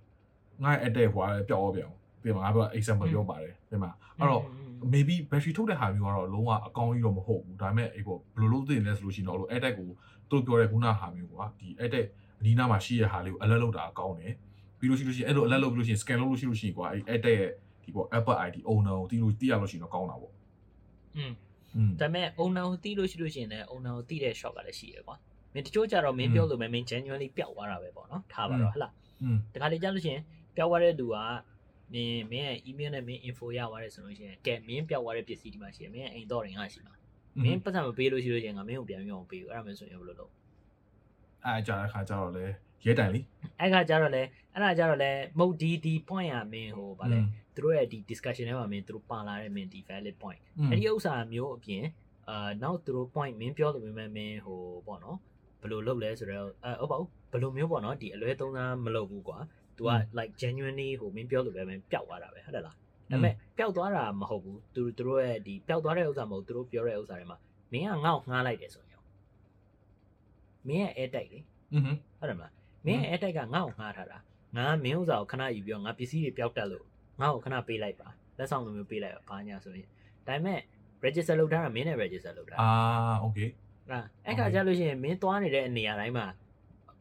[0.64, 4.44] ငါရဲ့ edit ဟိုကလည်းပျောက်သွားပြန်အောင်ဒီမှာငါပြော example ပြောပါတယ်ဒီမှာအဲ့တော့
[4.93, 9.89] maybe battery ထုတ်တဲ့ဟာမျိုးကတော့လုံးဝအကောင်းကြီးတော့မဟုတ်ဘူးဒါပေမဲ့အဲ့ပေါ့ဘယ်လိုလုပ်သင့်လဲဆိုလို့ရှိရင်တော့လို့ edit ကို
[10.31, 12.07] သူတို့ပြောတဲ့ခုနဟာမျိုးကွာဒီ edit
[12.41, 14.33] အနီးနားမှာရှိတဲ့ဟာလေးကို alert လုပ်တာအကောင်းတယ်
[14.79, 17.51] ပြီးလို့ရှိလို့ရှိရင်အဲ့လို alert လုပ်ပြီးလို့ရှိရင် scan လုပ်လို့ရှိလို့ရှိရင်ကွာအဲ့ edit ရဲ့
[17.83, 20.33] ဒီပေါ့ Apple ID owner ကိုတီးလို့တီးရလို့ရှိရင်တော့ကောင်းတာပေါ့
[21.17, 21.33] อืม
[21.77, 25.17] อืม ဒါပေမဲ့ owner ကိုတီးလို့ရှိလို့ရှိရင်လည်း owner ကိုတီးတဲ့ shop ကလည်းရှိရကွာ
[25.55, 30.23] မင်းတချို့ကြတော့မင်းပြောလို့မင်း genuinely ပျောက်သွားတာပဲပေါ့နော်ထားပါတော့ဟဟလား อืม တခါလေကြားလို့ရှိရင်
[30.57, 31.17] ပျောက်သွားတဲ့လူက
[31.94, 36.94] မင်းမင်းရဲ့ email နဲ့မင်း info ရသွားတယ်ဆိုလို့ရှိရင်ကဲမင်းပျောက်သွားတဲ့ပစ္စည်းဒီမှာရှိတယ်မင်းရဲ့အိမ်တော့ရင်ငါရှိမှာ
[37.44, 40.32] မင်းပတ်စံမပေးလို့ရှိလို့ရှိရင်ငါမင်းကိုပြန်ပြီးအောင်ပေးဘူးအဲ့ဒါမျိုးဆိုရင်ဘယ်လိုလုပ်
[41.46, 42.46] အဲ့ကြတဲ့ခါကျတော့လေ
[42.86, 43.22] ရဲတိုင်လी
[43.60, 44.24] အဲ့ခါကျတော့လေ
[44.54, 47.20] အဲ့ဒါကျတော့လေမဟုတ်ဒီဒီ point ရမင်းဟိုဗာလေ
[47.56, 50.40] သူတို့ရဲ့ဒီ discussion ထဲမှာမင်းသူတို့ပါလာတဲ့မင်းဒီ valid point
[50.72, 51.84] အဲ့ဒီဥစ္စာမျိုးအပြင်
[52.30, 55.18] အာနောက်သူတို့ point မင်းပြောလို့မင်းမင်းဟိုပေါ့နော်
[55.62, 59.38] ဘယ်လိုလုပ်လဲဆိုတော့အဲဟုတ်ပါဘူးဘယ်လိုမျိုးပေါ့နော်ဒီအလွဲသုံးစားမလုပ်ဘူးကွာ
[59.78, 62.82] သူက like genuinely ဟိုမင်းပြောလို့ပဲမင်းပျောက်သွားတာပဲဟုတ်တယ်လားဒါ
[63.12, 67.38] ပေမဲ့ပျောက်သွားတာမဟုတ်ဘူးသူတို့ရဲ့ဒီပျောက်သွားတဲ့ဥစ္စာမဟုတ်သူတို့ပြောတဲ့ဥစ္စာတွေမှာ
[67.74, 69.02] မင်းကငေါ့ငှားလိုက်တယ်ဆိုရင်
[70.68, 71.40] မင်းရဲ့ air tag လေ
[72.20, 72.54] ဟုတ်တယ်မလား
[72.86, 74.18] မင်းရဲ့ air tag ကငေါ့ငှားထားတာ
[74.58, 76.86] ငါမင်းဥစ္စာကိုခဏယူပြီးတော့ငါပစ္စည်းတွေပျောက်တက်လို့
[77.22, 78.08] ငါ့ကိုခဏပေးလိုက်ပါ
[78.38, 79.88] လက်ဆောင်လိုမျိုးပေးလိုက်ပါဘာညာဆိုရင်
[80.28, 80.60] ဒါပေမဲ့
[81.06, 82.70] register လုပ်ထားတာမင်းနဲ့ register လုပ်ထားတာအာ
[83.26, 83.50] okay
[83.90, 86.26] အဲ့အဲ့ခါကျလို့ရှိရင်မင်းသွားနေတဲ့နေရာတိုင်းမှာ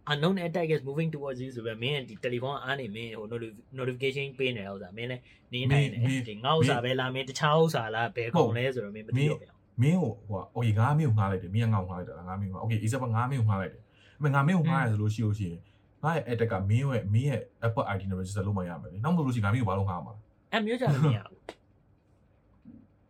[0.06, 3.26] unknown attack is moving towards you ဆိုပဲမင်းဒီတယ်လီဖုန်းအားနေမင်းဟို
[3.78, 13.82] notification ပေးနေတော့ဆိုတာမင်းလည်းနေနိုင်တယ်ဒီငါ့ဥစားပဲလားမင်းတခြားဥစားလားဘယ်ကောင်လဲဆိုတော့မင်းမသိတော့ဘူးမင်းဟိုဟိုအိုငါမင်းကိုငှားလိုက်တယ်မင်းကငါ့ကိုငှားလိုက်တာငါမင်းကို okay အေးစပ်ငါမင်းကိုငှားလိုက်တယ်
[14.22, 15.60] မင်းငါမင်းကိုငှားရဆိုလို့ရှိလို့ရှိရင်
[16.02, 20.20] ငါရဲ့ attack ကမင်းရဲ့မင်းရဲ့ Apple ID နဲ့ register လုပ်မှရမယ်လေနောက်မလို့ရှိရင်ငါမင်းကိုဘာလို့ငှားမှာလဲ
[20.54, 21.40] အမျိုးကြလည်းမရဘူး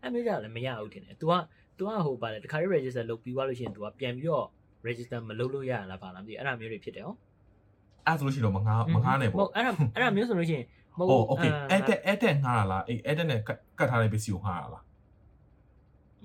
[0.05, 1.35] အမျိုးကြလည်းမရဘူးထင်တယ် तू က
[1.79, 4.47] तू ကဟိုပါလေတခါ register လုပ်ပြီးွားလို့ရှိရင် तू ကပြန်ပြီးတော့
[4.88, 7.16] register မလုပ်လို့ရလားဘာလားမသိအဲ့ဒါမျိုးတွေဖြစ်တယ်ဟော
[8.08, 10.66] အဲ့ဆိုလို့ရှိရင်တော့မငှားမငှားနဲ့ မ ပေါ့ ဟုတ်အဲ့ဒါအဲ့ဒါမျိုးဆိုလို့ရှိရင်
[10.98, 13.50] မ โอ้ ဟုတ် โอเค edit edit ငှားတာလားအဲ့ edit နဲ့က
[13.84, 14.84] တ်ထားတဲ့ပစ္စည်းကိုငှားတာလား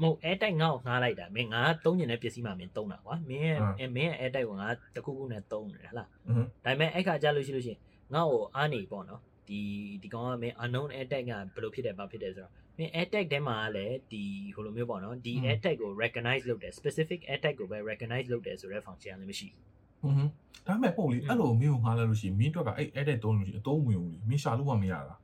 [0.03, 7.81] မဟုတ် air tag ငါ့ကိုငှားလိုက်တာမင်းငါသုံးကျင်တဲ့ပစ္စည်းမှမင်းသုံးတာကွာမင်းရဲ့အဲမင်းရဲ့ air tag ကိုငါတခုခုနဲ့သုံးနေတယ်ဟလား อืม ဒါပေမဲ့အဲ့ခါကြာလို့ရှိလို့ရှိရင်
[8.15, 9.61] ငါ့ကိုအားနေပေါ့နော်ဒီ
[10.03, 14.23] ဒီကောင်ကမင်း unknown air tag ကဘယ်လိုဖြစ်တယ်ဘာဖြစ်တယ်ဆိုတော့ မင်း air tag ထဲမှာလည်းဒီ
[14.55, 19.71] ဟိုလိုမျိုးပေါ့နော်ဒီ air tag ကို recognize လုပ်တယ် specific air tag ကိုပဲ recognize လုပ်တယ်ဆိုတဲ့ function လည်းမရှိဘူး
[20.05, 20.29] อืม
[20.67, 25.17] ဒါပေမဲ့ပေါ့လေအဲ့လိုမင်းကိုငှားလိုက်လို့ရှိရင်မင်းတို့ကအဲ့ edit တုံးလို့ရှိရင်အသုံးဝင်ဘူးလေမင်းရှာလို့မှမရတာ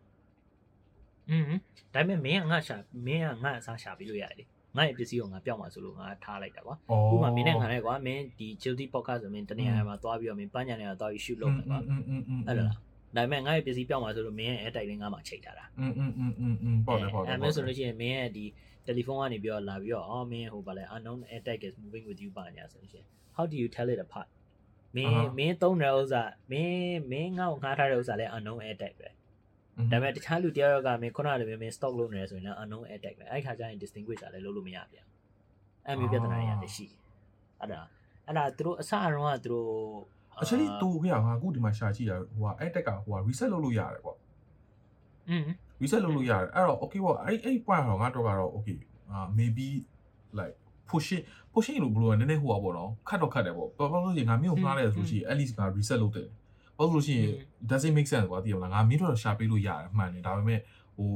[1.31, 1.53] อืม
[1.95, 4.45] ဒါပေမဲ့မင်းကငါရှာမင်းကငါအစားရှာပြီးလို့ရတယ်လေ
[4.77, 12.79] ငါ့ရဲ့ပစ္စည်းကိုငါပျောက်မှာဆိုလို့ငါထားလိုက်တာကွာ อ๋อ ဥပမာမင်းနဲ့ငါနဲ့ကွာမင်းဒီ chilty podcast ဆိုမင်းတနေရာမှာသွားပြီးတော့မင်းပန်းညာနေရာသွားပြီး shoot လုပ်မယ်ကွာ อืมอืมอืม အဲ့လိုလား
[13.17, 18.45] ဒါပေမဲ့ငါ့ရဲ့ပစ္စည်းပျောက်မှာဆိုလို့မင်းရဲ့ air tag လေးငါမှချိန်ထားတာ อืมอืมอืมอืมอืมပေါ့တယ်ပေါ့တယ် အဲ့မျိုးဆိုလို့ရှိရင်မင်းရဲ့ဒီ
[18.87, 24.29] တယ်လီဖုန်းကနေပြီးတော့လာပြီးတော့အော်မင်းဟိုဗာလဲ unknown air tag is moving with you ပါညာဆိုလို့ရှိရင် how do you tell it apart
[24.97, 29.09] မင်းမင်းသုံးတဲ့ဥစ္စာမင်းမင်းငါ့ကိုငှားထားတဲ့ဥစ္စာလဲ unknown air tag ပဲ
[29.93, 35.07] ဒါပေမဲ့တခြားလူတယောက်ကမင်းခုနကလိုမျိုးမင်း stock လုပ်နေတယ်ဆိုရင်လည်း unknown air tag ပဲအဲ့ခါကျရင် distinguish တာလည်းလုပ်လို့မရပြန်
[35.87, 36.87] အဲ့မျိုးပြဿနာတွေရတယ်ရှိ
[37.61, 37.81] အဲ့ဒါ
[38.27, 39.71] အဲ့ဒါသူတို့အစအရောကသူတို့
[40.42, 44.18] actually တူခေငါအခုဒီမှာရှာကြည့်ရဟိုကအဲ့တက်ကဟိုက reset လုပ်လို့ရတယ်ပေါ့
[45.30, 45.44] อืม
[45.82, 48.78] reset လုပ်လို့ရတယ်အဲ့တော့ okay ပေါ့အဲ့အဲ့ point တော့ငါတော့ကတော့ okay
[49.12, 49.68] အာ maybe
[50.40, 50.56] like
[50.90, 51.24] pushing
[51.54, 56.28] pushing လို့ဘယ်လိုလဲနည်းနည်းဟိုပါပေါ့နော်ခတ်တော့ခတ်တယ်ပေါ့ဘာလို့လဲဆိုရင်ငါမင်းကိုငှားလိုက်ရဆိုရှိရင် at least ငါ reset လုပ်တယ်
[56.78, 57.34] ဘာလို့လို့ရှိရင်
[57.70, 60.60] doesn't make sense ကွာတည်မလားငါမင်းတို့ရှာပေးလို့ရတယ်မှန်တယ်ဒါပေမဲ့
[60.96, 61.10] ဟို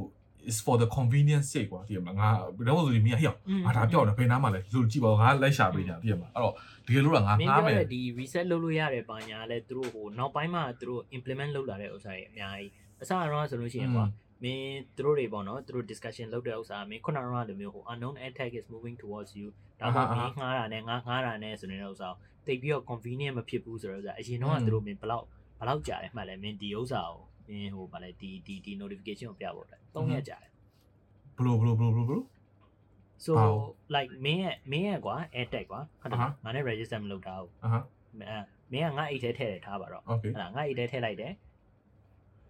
[0.50, 3.28] is for the convenience sake ကွာတည်မလားငါဘယ်တော့ဆိုရင်မင်းဟေ့
[3.66, 6.54] ငါဒါပြောက်တယ်ဘယ်နားမှာလဲလို့ကြည့်ပါဦးငါလိုက်ရှာပေးကြတည်မလားအဲ့တော့
[6.88, 12.72] တကယ်လို့ကငါမင်းငှားပြောမယ်တဲ့ဒီ reset လုပ်လို့ရတယ်ပါညာလဲသူတို့ဟိုနောက်ပိုင်းမှာသူတို့ implement လုပ်လာတဲ့ဥစ္စာတွေအများကြီး
[13.02, 14.06] အစအရောဆိုလို့ရှိရင်ကွာ
[14.44, 19.48] မင်းသူတို့တွေပေါ့နော်သူတို့ discussion လုပ်တဲ့ဥစ္စာမင်းခုနကလိုမျိုးဟို unknown attack is moving towards you
[19.80, 25.26] ဒါမှမဟုတ်မင်းငှားတာနဲ့ငါငှားတာနဲ့ဆိုနေတဲ့ဥစ္စာကိုတိတ်ပြီးတော့ convenient မဖြစ်ဘူးဆိုတော့ဥစ္စာအရင်တော့ကသူတို့မင်းဘယ်လောက်
[25.60, 30.52] ဘယ်လောက်ကြာတယ်မှတ်လဲမင်းဒီဥစ္စာကို မင်းဟိုဗာလဲဒီဒီဒီ notification ကိုပြဖို့အတွက်၃ရက်ကြာတယ်
[31.38, 32.26] ဘလို့ဘလို့ဘလို့ဘလို့
[33.26, 33.34] so
[33.96, 37.76] like မင်းရဲ့မင်းရဲ့ကွာ air tag ကွာဟုတ်တယ်ငါနဲ့ register မလုပ်တာဟုတ်အဟ
[38.72, 41.34] မင်းကငါအိတ်ထဲထည့်တယ်ထားပါတော့ဟုတ်လားငါအိတ်ထဲထည့်လိုက်တယ်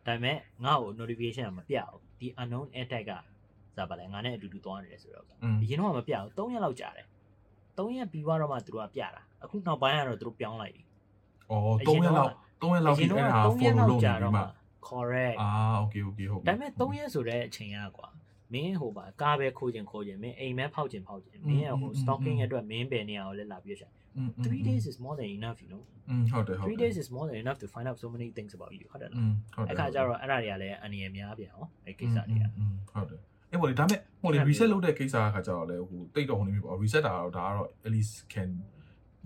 [0.06, 3.12] ဒါပေမဲ့ငါ့ကို notification မပြဘူးဒီ unknown air tag က
[3.78, 5.26] ဇာပါလဲငါနဲ့အတူတူသွားနေတယ်ဆိုတော့
[5.62, 7.08] အရင်တော့မပြဘူး၃ရက်လောက်ကြာတယ်
[7.78, 10.84] ၃ရက်ပြီးွားတော့မှသူတို့ကပြတာအခုနောက်ပိုင်းကတော့သူတို့ပြောင်းလိုက်ပြီ။
[11.52, 12.32] အော်၃ရက်လောက်
[12.62, 14.46] ၃ရက်လောက်ပြီးအဲ့ဒါ follow လုပ်နေပြီမှာ။
[14.90, 15.50] correct အာ
[15.84, 18.08] okay okay ဟုတ်ဒါပေမဲ့3ရက်ဆိုတဲ့အချိန်ရကွာ
[18.54, 23.90] မင်းဟိုပါကားပဲခိုးခြင်းခိုးခြင်းမင်းအိမ်မဲဖောက်ခြင်းဖောက်ခြင်းမင်းရဟို stalking အတွက်မင်းပဲနေရအောင်လဲလာပြီးရှာ
[24.46, 25.84] 3 days is more than enough you know
[26.32, 29.22] ဟုတ်တယ်ဟုတ်3 days is more than enough to find out so many things about you ဟုတ်တယ်လား
[29.68, 32.46] အဲ့ခါကျတော့အဲ့ဒါတွေကလည်းအနေအများပြန်အောင်အဲ့ကိစ္စတွေက
[32.94, 33.20] ဟုတ်တယ်
[33.52, 38.50] အဲ့ပေါ်လေဒါပေမဲ့ဟိုလေ reset လုပ်တဲ့ကိစ္စအခါကျတော့လေဟိုတိတ်တော့ဟိုနေပြီပေါ့ reset တာတော့ဒါကတော့ at least can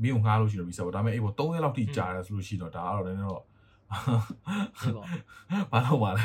[0.03, 3.41] မင်းကိုငှားလို့ရှိရင် reset ပေါ့ဒါပေမဲ့အဲ့ပေါ်3ရက်လောက်ထိကြာတယ်ဆိုလို့ရှိတော့ဒါကတော့လည်းတော့
[5.71, 6.23] ဘာလို့ပါလဲ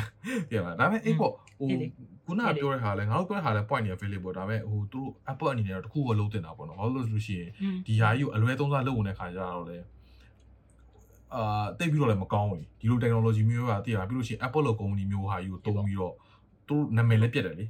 [0.49, 1.87] ပြန်ပါဒါပေမဲ့အဲ့ပေါ်ဟိုအေးလေ
[2.25, 7.49] ခုနကပြောတဲ့ဟာလဲငါတို့ပြောတဲ့ဟာလဲ point နေ available ဒါပေမဲ့ဟိုသူတို့ Apple အနေနဲ့တော့တစ်ခုပဲလုံးတင်တာပေါ့နော်ဘာလို့လဲဆိုလို့ရှိရင်
[7.87, 9.77] ဒီဟာကြီးကိုအလွဲသုံးစားလုပ်ဝင်တဲ့ခါကျတော့လေ
[11.35, 16.13] အာတိတ်ပြီးတော့လည်းမကောင်းဘူးဒီလို technology မျိုးကတည်ရပြီးလို့ရှိရင် Apple လို company မျိုးဟာကြီးကိုတုံးပြီးတော့
[16.67, 17.65] သူတို့နာမည်လည်းပြတ်တယ်လေ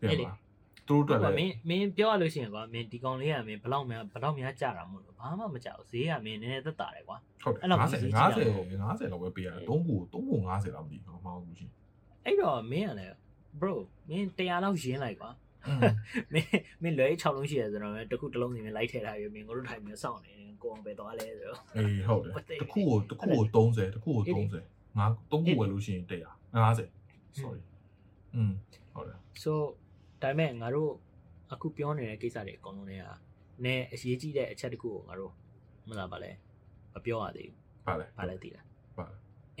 [0.00, 0.32] ပြတ်ပါ
[0.88, 11.70] သူတို့အတွက်မလည်းင်းမင်းပြောရလို့ရှိရင်ကွာမင်းဒီကောင်လေးကမင်းဘယ်လောက်များဘယ်လောက်များကြတာမို့လို့ဘာမှမကြောက်ဈေးကမင်းနည်းနည်းသက်သာတယ်ကွာ ဟုတ်တယ်အဲ့လောက်ကြီး50 50 50လောက်ပဲပေးရတယ်3ကို3ကို50လောက်မသိဘူးမဟုတ်ဘူးရှင်
[12.24, 13.14] အဲ့တော့မင်းကလည်း
[13.60, 13.74] bro
[14.08, 15.30] မင်း100လောက်ရင်းလိုက်ကွာ
[16.32, 16.48] မင်း
[16.82, 24.24] မင်းလွယ်6လုံးရှိရဆိုတော့မင်းတစ်ခုတစ်လုံးစီမင်းလိုက်ထည့်ထားပြီးမင်းတို့ထိုင်ပြီးစောင့်နေတယ်ကိုအောင်ပဲသွားလဲဆိုတော့အေးဟုတ်တယ်တစ်ခုကိုတစ်ခုကို30တစ်ခုကို
[24.62, 26.20] 30ငါ3ခုဝယ်လို့ရှိရင်100
[26.66, 27.62] 50 sorry
[28.34, 28.52] อืม
[28.94, 29.52] ဟုတ်တယ် so
[30.22, 30.92] ဒါပေမဲ့ငါတို့
[31.52, 33.04] အခုပြောနေတဲ့ကိစ္စတွေအကုန်လုံးတွေက
[33.64, 35.32] နည်းအရေးကြီးတဲ့အချက်တခုကိုငါတို့
[35.88, 36.30] မလားပါလဲ
[36.94, 37.56] မပြောရသေးဘူး
[37.86, 38.64] ဟုတ်လဲဘာလဲသိလား
[38.96, 39.12] ဟုတ်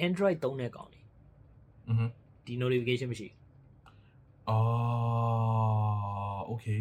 [0.06, 1.00] Android သုံးတဲ့ကောင်နေ
[1.88, 2.04] อือ
[2.46, 3.28] ဒီ notification မရှိ
[4.48, 6.80] အော် okay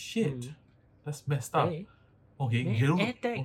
[0.00, 0.42] shit
[1.04, 1.68] that's messed up
[2.42, 3.38] okay ရေလို့ attack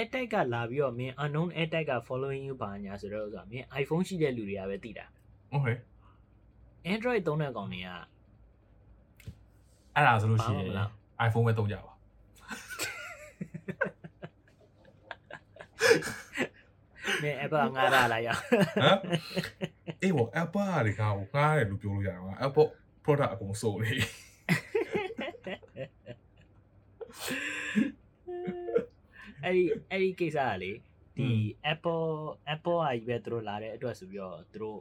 [0.00, 5.06] attack ကလာပြီးတော့မင်း unknown attack က following you ဘာညာဆိုတော့ဆိုတာမင်း iPhone ရှိတဲ့လူတွေကပဲသိတာ
[5.54, 5.76] okay
[6.94, 7.88] Android သုံးတဲ့ကောင်တွေက
[9.94, 10.88] အဲ့ဒါဆိုလို့ရှိရဘာမှင်မလား
[11.26, 11.92] iPhone ပဲသုံးကြပါ
[17.22, 18.98] မင်း Apple ကငါးတာလာရအောင်ဟမ်
[20.02, 22.68] အေးဘော Apple ကလေကားကိုငားတယ်လို့ပြောလို့ရတယ်ကွာ Apple
[23.04, 23.90] product အကုန်စုံနေ
[29.44, 30.72] အဲ့ဒီအဲ့ဒီကိစ္စကလေ
[31.16, 31.28] ဒီ
[31.72, 32.08] Apple
[32.54, 34.80] Apple ကကြီးပဲသူတို့လာတဲ့အတွက်ဆိုပြီးတော့သူတို့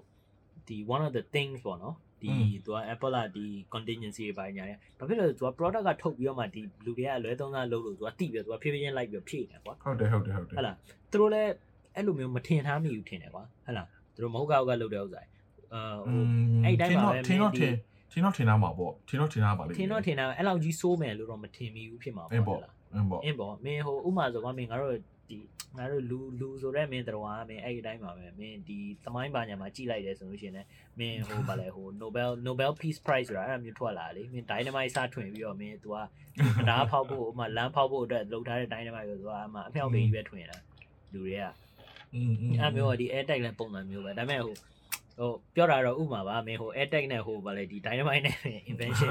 [0.68, 2.32] ဒီ one of the things ပေါ့နော် ဒီ
[2.65, 10.76] သူက Apple ကဒီ contingency တွေပိုင်းညာတယ်ဘာဖြစ်လို့လဲဆိုတော့သူက product ကထုတ်ပြီးတော့မှဒီလူတွေကအလွဲသုံးစားလုပ်လို့သူကတိပြီးတော့သူကဖြည်းဖြည်းချင်းလိုက်ပြီးတော့ဖြည့်နေကွာဟုတ်တယ်ဟုတ်တယ်ဟုတ်တယ်ဟုတ်လား
[11.11, 11.51] သူတို့လည်း
[11.95, 15.22] အဲ့လိုမျိုးမထင်ထားမိဘူးထင်တယ်ကွာဟုတ်လားသူတို့မဟုတ်ကောက်ကလုပ်တဲ့ဥစ္စာ
[15.74, 16.24] အာဟို
[16.65, 17.74] အဲ့ဒီတိုင်းပါပဲထင်တော့မင်းဒီထင်
[18.11, 24.95] ထင်တော့ထင်တာမှာပေါ့ထင်တော့ထင်တာပါလေထင်တော့ထင်တာအဲ့လောက်ကြီးစိုးမယ်လို့တော့မထင်မိဘူးဖြစ်မှာအင်းပေါ့ပေါ့ဟုတ်လားအင်းပေါ့အင်းပေါ့မင်းဟိုဥမာဆိုကမင်းငါတို့
[25.31, 25.39] ဒီ
[25.77, 30.68] ငါတို့လူလူဆိုတဲ့မင်းတော်ကမင်းအဲ့ဒီတိုင်းပါပဲမင်းဒီသမိုင်းပါညာမှာကြည်လိုက်တယ်ဆိုလို့ရှိရင်လည်း
[30.99, 35.97] မင်းဟိုဗာလဲဟို Nobel Nobel Peace Prize ဆိုတာအဲ့ဒါမျိုးထွက်လာလေမင်း Dynamite စထွင်ပြီးတော့မင်း तू က
[36.68, 40.59] ဓာတ်ဖောက်ဖို့ဥမာလမ်းဖောက်ဖို့အတွက်လုပ်ထားတဲ့ Dynamite ကို तू ကအမှအမြောက်တွေကြီးပဲထွင်တာ
[41.12, 41.45] လူတွေက
[42.14, 44.57] อืมอืม အဲ့မျိုးကဒီ air tag လည်းပုံစံမျိုးပဲဒါပေမဲ့ဟို
[45.20, 48.38] ဟိုပြောတာတော့ဥမာပါမင်းဟို air tag နဲ့ဟိုဗာလဲဒီ Dynamite နဲ့
[48.72, 49.09] invention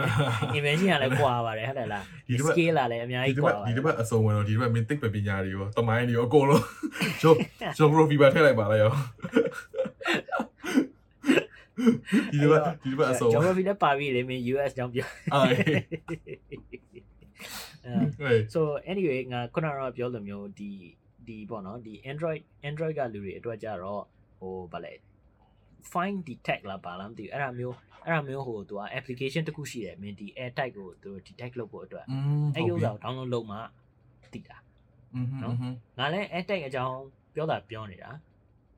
[0.59, 6.65] invention ကလည်းကွာပါတယ်ဟုတ်တယ်လားဒီတစ်ပတ် scale ကလည်းအများဒီကြီးတစ်ကွာပတ်ပါဒီတစ်ပတ်အစုံဝင်တော့ဒီတစ်ပတ်မင်းသိပ္ပံပညာတွေရောတမိုင်းတွေရောအကုန်လုံး
[7.21, 8.93] ကျွန်တော်ကျွန်တော် fever ထည့်လိုက်ပါလားရော
[12.33, 15.57] ဒီတစ်ပတ်ဒီတစ်ပတ်အစုံ geography လည်းပါပြီလေမင်း US ကြောင့်ပြောအေး
[17.87, 20.71] အဲဟေး so anyway ငါခုနကတော့ပြောလိုမျိုးဒီ
[21.27, 24.03] ဒီပေါ့နော်ဒီ Android Android ကလူတွေအတွက်ကြတော့
[24.41, 24.93] ဟိုဗာလဲ
[25.83, 27.75] find the technology i don't know
[28.05, 31.69] i don't know who do i application to cushion it maybe a type of detective
[31.73, 32.05] order
[32.55, 33.71] i use a download lowmark
[34.31, 34.57] data
[35.13, 35.27] 嗯
[35.59, 38.21] 哼那那那个叫表达表扬你啊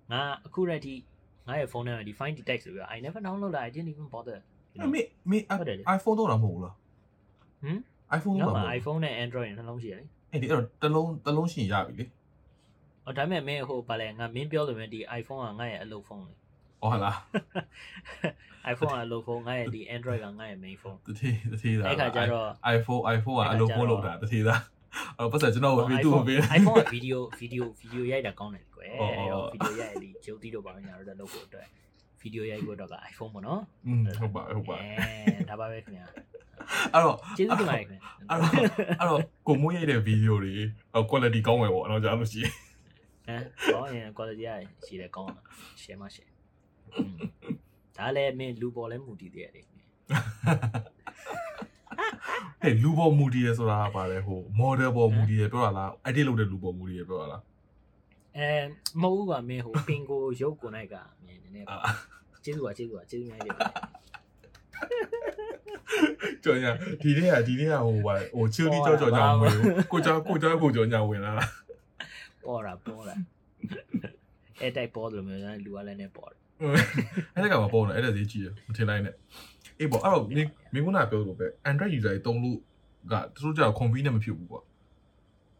[0.06, 1.04] 那库瑞迪
[1.46, 4.42] i have 咧 define detect i never know i didn't even bother
[4.74, 6.74] me me i've a data iphone 都能补了
[7.62, 8.38] 嗯 iphone
[8.80, 10.04] iphone 咧 android and then lmca
[13.20, 16.26] i mean 后把两个面标的问题 iphone i and iphone
[16.82, 17.16] ဟောလား။
[18.72, 24.60] iPhone ကအလုပ်ဖုန်းငါရဲ့ဒီ Android ကငါရဲ့ main phone တတိတတိသား။အဲ့ခါကျတော့ iPhone iPhone ကအအဲ့လုံးခါကျဖို့တော့လောက်တာတတိသား
[25.18, 31.66] အဲ့ပတ်စံကျွန်တော်ဝေတူပေး iPhone က video video video ရိုက်တာကောင်းတယ်ကွယ်အော်။အော်အဲ့တော့ video ရိုက်ဒီဂျုံတီတို့ပါညာတော့လုပ်ဖို့အတွက်
[32.22, 36.06] video ရိုက်ဖို့တော့က iPhone ပေါ့နော်อืมဟုတ်ပါဟုတ်ပါ။အဲဒါပါပဲခင်ဗျာ
[36.92, 38.50] အဲ့တော့။ကျေးဇူးတင်ပါတယ်ခင်ဗျာအဲ့တော့
[39.00, 40.54] အဲ့တော့ကိုမိုးရိုက်တဲ့ဗီဒီယိုတွေ
[41.10, 42.52] quality ကောင်းမယ်ပေါ့အဲ့တော့ကြာလို့ရှိရင်။
[43.26, 44.50] ဟမ်ကောင်းရင် quality ရ
[44.86, 45.42] ရှိတယ်ကောင်းတာ
[45.82, 46.29] share မ share။
[47.96, 57.42] ဒါလည်းမင်းလူပေါ်လဲမူတည်သေးတယ်လေဟဲ့လူပေါ်မူတည်ရဆိုတာကပါလေဟို model ပေါ်မူတည်ရပြောတာလား edit လုပ်တဲ့လူပေါ်မူတည်ရပြောတာလား
[58.36, 58.50] အဲ
[59.02, 61.76] မဟုတ်ဘူးကွာမင်းဟိုပင်ကိုရုပ်ကိုနိုင်ကမင်းနည်းနည်းအာ
[62.44, 64.00] ကျေးဇူးပါကျေးဇူးပါကျေးဇူးများကြီးတင်ပါတယ်
[66.42, 66.72] ကျော်ညာ
[67.02, 69.54] ဒီနေ့ကဒီနေ့ကဟိုပါဟိုချီလီကြောကြောကြောင်ဝင်
[69.92, 71.32] ကိုကြောကိုကြောကိုကြောညာဝင်လာ
[72.44, 73.14] ပေါ်တာပေါ်တာ
[74.60, 76.39] အဲတိုက်ပေါ်တယ်မျိုးလူကလည်းနဲ့ပေါ်တယ်
[77.34, 79.14] အဲ့ဒါကမပေါ်တော့အဲ့ဒါဈေးကြည့်ရမထင်လိုက်နဲ့
[79.78, 82.58] အေးပေါ့အဲ့တော့မင်းမင်းကပြောလို့ပဲ Android user တွေတုံးလို့
[83.12, 84.60] ကသူတို့ကြောက် convenient မဖြစ်ဘူးကွာ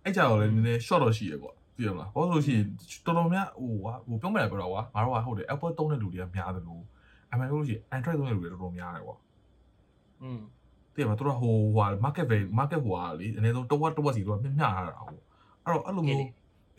[0.04, 2.64] အဲ့ကြောက်လည်းနည်းနည်း short တော့ရှိရကွာသိရမလားဘာလို့ဆိုလို့ရှိရင်
[3.06, 6.82] တော်တော်များဟိုဟာဟိုပြောမယ်ပြောတော့ကွာငါတို့ကဟုတ်တယ် Apple တုံးတဲ့လူတွေကများတယ်လို့
[7.32, 9.16] အမှန်လို့ရှိရင် Android တုံးတဲ့လူတွေတော်တော်များတယ်ကွာ
[10.22, 10.40] อืม
[10.94, 15.22] သိရမလားသူတို့ဟိုဟာ market value market ဟိုဟာလေအနည်းဆုံးတစ်ဝက်တစ်ဝက်စီသူကမျှမျှထားတာဟုတ်
[15.64, 16.26] အဲ့တော့အဲ့လိုမျိုး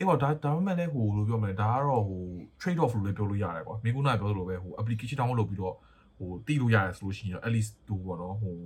[0.02, 2.22] အေးပေါ့ဒါဒါပေမဲ့လည်းဟိုလိုပြောမယ်ဒါကတော့ဟို
[2.60, 5.74] trade off လို့လည်းပြောလို့ရတယ်ကွာမင်းကနာပြောသလိုပဲဟို application download လုပ်ပြီးတော့
[6.18, 8.56] ဟိုတီးလို့ရတယ်ဆိုလို့ရှိရင် at least ဟိုပေါ့နော်ဟို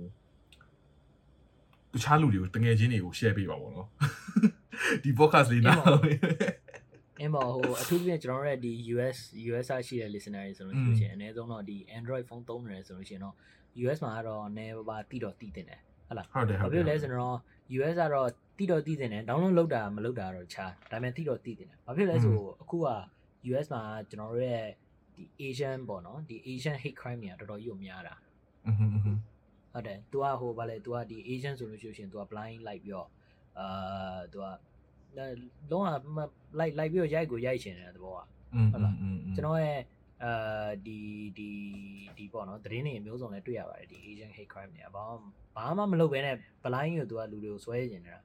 [1.93, 3.87] တခြားလူတွေကိုတငယ်ချင်းတွေကို share ပေးပါပေါ့နော်
[5.03, 5.77] ဒီ podcast လေးနား
[7.19, 9.17] အင်းမဟိုအထူးသဖြင့်ကျွန်တော်တို့ရဲ့ဒီ US
[9.49, 13.35] US ရှိတဲ့ listener တွေဆိုလို့ရှိရင်အနည်းဆုံးတော့ဒီ Android phone သုံးနေတယ်ဆိုလို့ရှိရင်တော့
[13.83, 17.37] US မှာကတော့နည်းပါးတိတော့တိတင်တယ်ဟုတ်လားဟုတ်တယ်ဟုဘာတ်တဖြစ်ယ်လဲဆိုတော့
[17.77, 18.27] US ကတော့
[18.58, 22.88] တိတော့တိတင်တယ် download လုပ်တာမလုပ်တာတော့ခြားဒါပေမဲ့တိတော့တိတင်တယ်ဘာဖြစ်လဲဆိုအခုက
[23.50, 24.66] US မှာကျွန်တော်တို့ရဲ့
[25.16, 28.14] ဒီ Asian ပေါ့နော်ဒီ Asian hate crime တွေကတော်တော်ကြီးကိုများတာ
[28.66, 29.18] อืมอืม
[29.72, 33.08] ဟုတ်တယ် तू ကဟိုဗာလဲ तू ကဒီ Asian ဆိုလို့ရှိရင် तू က blind လိုက်ပြီးတော့
[33.58, 34.44] အာ तू က
[35.70, 35.84] လုံး
[36.16, 36.18] ဝ
[36.58, 38.20] လိုက်လိုက်ပြီးတော့ရိုက်ကိုရိုက်ချင်တယ်တဘောက
[38.54, 39.80] อืมอืม ကျွန်တော်ရဲ့
[40.24, 40.98] အာဒီ
[41.38, 41.50] ဒီ
[42.16, 45.26] ဒီပေါ့နော်သတင်းတွေအမျိုးစုံလည်းတွေ့ရပါတယ်ဒီ Asian hate crime တွေကဘာမှ
[45.56, 48.20] ဘာမှမလုပ်ဘဲနဲ့ blind ကို तू ကလူတွေကိုဆွဲနေတယ်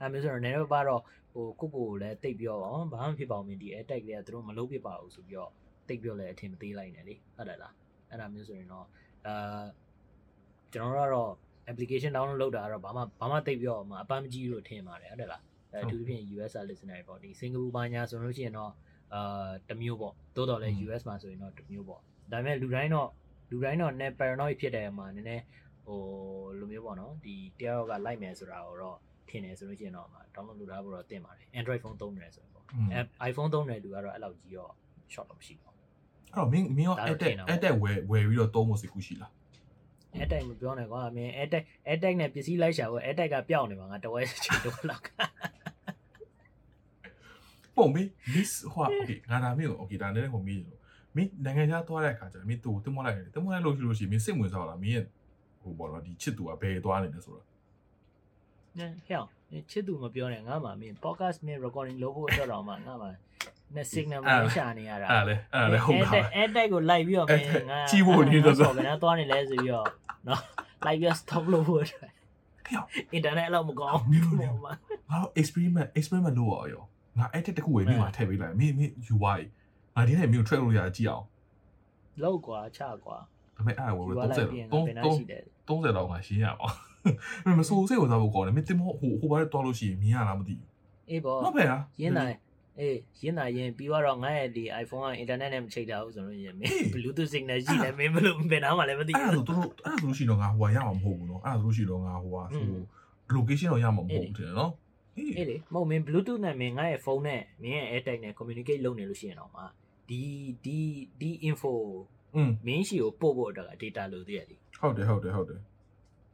[0.00, 2.70] အဲမျိုးဆိုတော့နည်းနည်းပါးတော့ဟိုကိုကိုကိုလည်းတိတ်ပြီးတော့ဘာ
[3.08, 5.50] မှဖြစ်ပါအောင်မင်းဒီ attack တွေကသူတို့မလုပ်ဖြစ်ပါဘူးဆိုပြီးတော့
[5.88, 7.74] တိတ်ပြီးတော့လည်းအထင်မသေးလိုက်နဲ့လေဟုတ်တယ်လား
[8.10, 8.86] အဲ့ဒါမျိုးဆိုရင်တော့
[9.26, 9.62] အာ
[10.72, 11.32] ကျွန်တော်တို့ကတော့
[11.70, 15.42] application download လုပ်တာကတော့ဘာမှဘာမှတိတ်ပြီးတော့မအပန်းမကြီးလို့ထင်ပါတယ်ဟုတ်တယ်လား
[15.72, 18.72] အဲအထူးသဖြင့် US listener တွေပေါ့ဒီစင်ကာပူဘာညာဆိုလို့ရှိရင်တော့
[19.14, 22.00] အာတစ်မျိုးပေါ့တိုးတော်လဲ US မှာဆိုရင်တော့တစ်မျိုးပေါ့
[22.32, 23.08] ဒါပေမဲ့လူတိုင်းတော့
[23.50, 25.44] လူတိုင်းတော့ net paranoid ဖြစ်တယ်မှာနည်းနည်း
[25.86, 26.00] ဟို
[26.58, 28.98] လိုမျိုးပေါ့နော်ဒီတယောက်ကလိုက်မယ်ဆိုတာကိုတော့
[29.30, 33.00] ထင်တယ်ဆိုလို့ရှိရင်တော့ download လုပ်ထားဖို့တော့တင်ပါတယ် Android phone သုံးတယ်ဆိုရင်ပေါ့အဲ
[33.30, 34.72] iPhone သုံးတဲ့လူကတော့အဲ့လောက်ကြီးတော့
[35.12, 39.32] short တော့မရှိပါဘူးအဲ့တော့မင်းမင်းရော attack attack ဝယ်ဝယ်ပြီးတော့သုံးဖို့စိတ်ကူးရှိလား။
[40.22, 45.04] attack မပြောနဲ့ကွာအမင်း attack attack နဲ့ပစ္စည်းလိုက်ရှာဖို့ attack ကပျောက်နေမှာငါတဝဲချင်တော့လောက်
[47.76, 50.78] ပုံပြီး miss ဟို okay ငါဒါမင်းကို okay ဒါနဲ့ဟိုမင်းလို့
[51.16, 55.04] မင်းနိုင်ငံခြားသွားတဲ့အခါကျမင်းသူ့တင်မလိုက်တယ်တင်မလိုက်လို့ရှိလို့ရှိရင်မင်းစိတ်ဝင်စားလာမင်းရဲ့
[55.62, 57.46] ဟိုပေါ့နော်ဒီချစ်သူကဘယ်သွားနေလဲဆိုတော့။
[58.78, 63.08] ဟဲ့ဟဲ့ချစ်သူမပြောနဲ့ငါမှမင်း podcast မင်း recording လုပ်ဖို့အတွက်တော့မှငါမှ
[63.74, 69.88] နဲ့ signal မရှာနေရတာအဲ့လေအဲ့လေဟုတ်ပါ attack attack ကိုလိုက်ပြီးတော့မင်းငါကြီးဖို့နေတော့ဆိုဘယ်နဲ့သွားနေလဲဆိုပြီးတော့
[70.28, 70.40] နော်
[70.86, 72.12] လိုက်ပြီး stop လုပ်ဖို့အတွက်ဟဲ့
[73.16, 74.72] internet အဲ့လောက်မကောင်းမင်းတို့ဘူးလေပေါ့မှာ
[75.10, 76.86] ငါတော့ experiment experiment လုပ်ရအောင်
[77.18, 79.40] ငါ edit တစ်ခုဝယ်ပြီးမှထည့်ပေးလိုက်မင်းမင်း UI
[79.94, 81.24] ငါဒီနေ့မင်းကို track လို့ရကြည့်အောင်
[82.22, 83.16] လောက်ကွာချကွာ
[83.56, 86.74] ဒါပေမဲ့အဲ့ဒါဝယ်ယူလို့လာလိုက်30ပြီးရင်30ဘယ်နှရှိတယ်30လောက်ငါရှင်းရအောင်
[87.58, 90.68] မဆိုးစိတ်ဝင်စားဖို့ကောင်းတယ်မင်းတင်မဟိုဟိုဘာလဲတွားလို့ရှိရင်မြင်ရလားမသိဘူး
[91.10, 92.36] အေးပေါ့ဟုတ်ပဲလားရင်းနိုင်
[92.80, 102.64] အေးရင်းနိုင်ရင်ပြီးတော့ငါ့ရဲ့ဒီ iPhone ကအင်တာနက်နဲ့မချိတ်တာဘူးဆိုလို့ရင်မင်း Bluetooth signal ရှိတယ်မင်းဘယ်လိုဘယ်နားမှလည်းမသိဘူးအဲ့ဒါဆိုတို့အဲ့ဒါဆိုလို့ရှိတော့ငါဟိုကရမှာမဟုတ်ဘူးနော်အဲ့ဒါဆိုလို့ရှိတော့ငါဟိုကဆို
[103.34, 104.72] location တော့ရမှာမဟုတ်ဘူးထင်တယ်နော်
[105.16, 109.62] အေးလေမဟုတ်မင်း Bluetooth နဲ့မင်းငါ့ရဲ့ဖုန်းနဲ့မင်းရဲ့ AirTag နဲ့ communicate လုပ်နေလို့ရှိရင်တော့မှ
[110.08, 110.22] ဒီ
[110.64, 110.78] ဒီ
[111.20, 111.72] ဒီ info
[112.34, 115.60] อืมမင်းရှိကိုပို့ဖို့အတွက်က data လိုသေးရည်ဟုတ်တယ်ဟုတ်တယ်ဟုတ်တယ်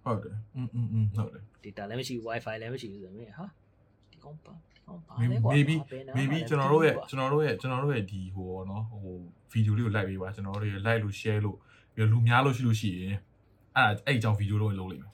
[0.06, 3.46] ဟုတ်တယ်อืมอืมอืมဟုတ်တယ် data လည်းမရှိဘူး wifi လည်းမရှိဘူးဆိုတော့မင်းဟာ
[4.12, 9.16] ဒီကောင်ပါဒီကောင်ပါလေကွာ maybe ဘယ်နား maybe မှလည်း ကျွန်တော်တို့ရဲ့ မသိဘူးကွာ ကျွန်တော်တို့ရဲ့ကျွန်တော်တို့ရဲ့ဒီဟိုเนาะဟို
[9.52, 11.58] ဗီဒီယိုလေးကို like ပေးပါကျွန်တော်တို့ရဲ့ like လို့ share လို့
[11.94, 13.18] ပြီးတော့လူများလို့ရှိလို့ရှိရင်
[13.76, 15.12] အဲ့ဒါအဲ့အကြောင်းဗီဒီယိုတော့လုပ်လိမ့်မယ်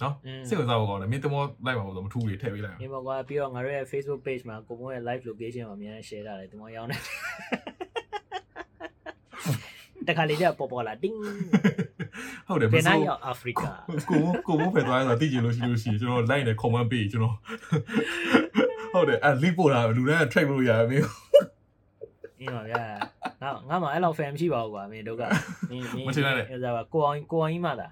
[0.00, 6.96] เนาะ อืม စိတ်ဝင်စားဖို့ကောင်းတယ်မင်းတမော like ပါလို့မထူးလေထည့်ပေးလိုက်အောင် ဒီမှာကွာပြီးတော့ငါတို့ရဲ့ Facebook page မှာကိုမိုးရဲ့ live location ကိုအများနဲ့ share ထားတယ်ဒီမှာရောင်းနေ
[10.08, 11.16] တခါလေကျပေါ်ပေါ်လာတင်း
[12.47, 17.35] ဟုတ်တယ်ဘမယ်နားဆိုးရောက်အာဖရိကကိုကိုမို့ဖယ်သွားရတာသိချင်လို့ရှိလို့ရှိရင်ကျွန်တော် like နဲ့ comment ပေးကျွန်တော်
[18.93, 21.05] ဟုတ်တယ်အဲ့ link ပို့တာလူတိုင်း track လို့ရတယ်မင်း
[22.39, 22.83] အင်းပါဗျာ
[23.41, 27.87] ငါငါမှအဲ့လောက် fan မရှိပါဘူးကွာမင်းတို့ကမင်းမင်းမထင်လိုက်နဲ့အဲ့ဒါပါကိုအောင်ကိုအောင်ကြီးမှသာ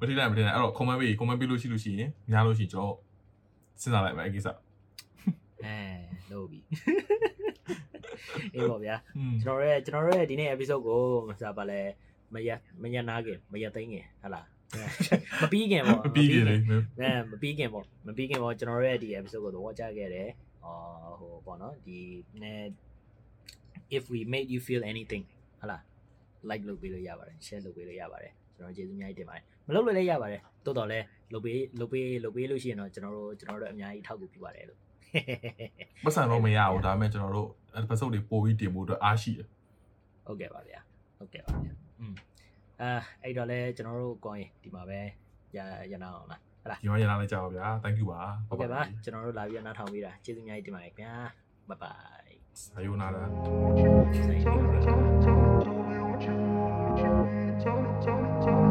[0.00, 2.96] မထိလိုက်မထိလိုက်အဲ့တော့ comment ပေး comment ပေးလို့ရှိလို့ရှိရင်ညားလို့ရှိရင်ကျွန်တော်
[3.80, 4.48] စဉ်းစားလိုက်မယ်အဲ့ကိစ္စ
[5.64, 5.76] အဲ
[6.30, 6.60] လို့ပြီ
[8.54, 11.80] အေးပါဗျာอืมကျွန်တော်ရဲ့ကျွန်တော်တို့ရဲ့ဒီနေ့ episode ကိုမစားပါလဲ
[12.34, 12.50] မရ
[12.82, 14.46] မရနာခင်မရသိန်းခင်ဟဟလား
[15.42, 20.30] မပြီးခင်ပေါ့ပြီးပြီလေအဲမပြီးခင်ပေါ့မပြီးခင်ပေါ့ကျွန်တော်တို့ရဲ့ဒီ episode ကိုသဘောကျခဲ့တယ်
[20.64, 21.98] အော်ဟိုပေါ့နော်ဒီ
[22.42, 22.66] နည်း
[23.96, 25.24] if we made you feel anything
[25.60, 25.82] ဟလား
[26.48, 34.78] like လုပ်ပေးလို့ရပါတယ် share လုပ်ပေးလို့ရပါတယ်ကျွန်တော်ကျေးဇူးအများကြီးတင်ပါတယ်မလုပ်လို့လည်းရပါတယ်တိုးတော်လည်းလုပ်ပေးလုပ်ပေးလုပ်ပေးလို့ရှိရင်တော့ကျွန်တော်တို့ကျွန်တော်တို့အများကြီးထောက်ကူပြုပါတယ်လို့
[36.04, 39.48] ပတ်စံတော့မရဘူးဒါပေမဲ့ကျွန်တော်တို့အဲ့ပတ်စုပ်တွေပို့ပြီးတင်ဖို့အတွက်အားရှိတယ်
[40.26, 40.80] ဟုတ်ကဲ့ပါဗျာ
[41.18, 42.14] ဟုတ်ကဲ့ပါဗျာ อืม
[42.80, 42.90] အဲ
[43.22, 45.00] အဲ့တော့လဲကျွန်တော်တို့ကောင်းရင်ဒီမှာပဲ
[45.56, 45.58] ရ
[45.92, 51.14] ရနာအောင်လားဟုတ်လားဒီမှာရနာလိုက်ကြပါဗျာ thank you ပါဟုတ်ကဲ့ပါကျွန်တော်တို့လာပြီးအနားထောင်ပေးတာကျေးဇူးအများကြီးတင်ပါတယ်ခင်ဗျာ
[51.68, 53.16] bye bye さようなら
[53.78, 56.62] Tell me, tell me, tell me, tell me, tell me,
[57.62, 58.67] tell me, tell me, tell me.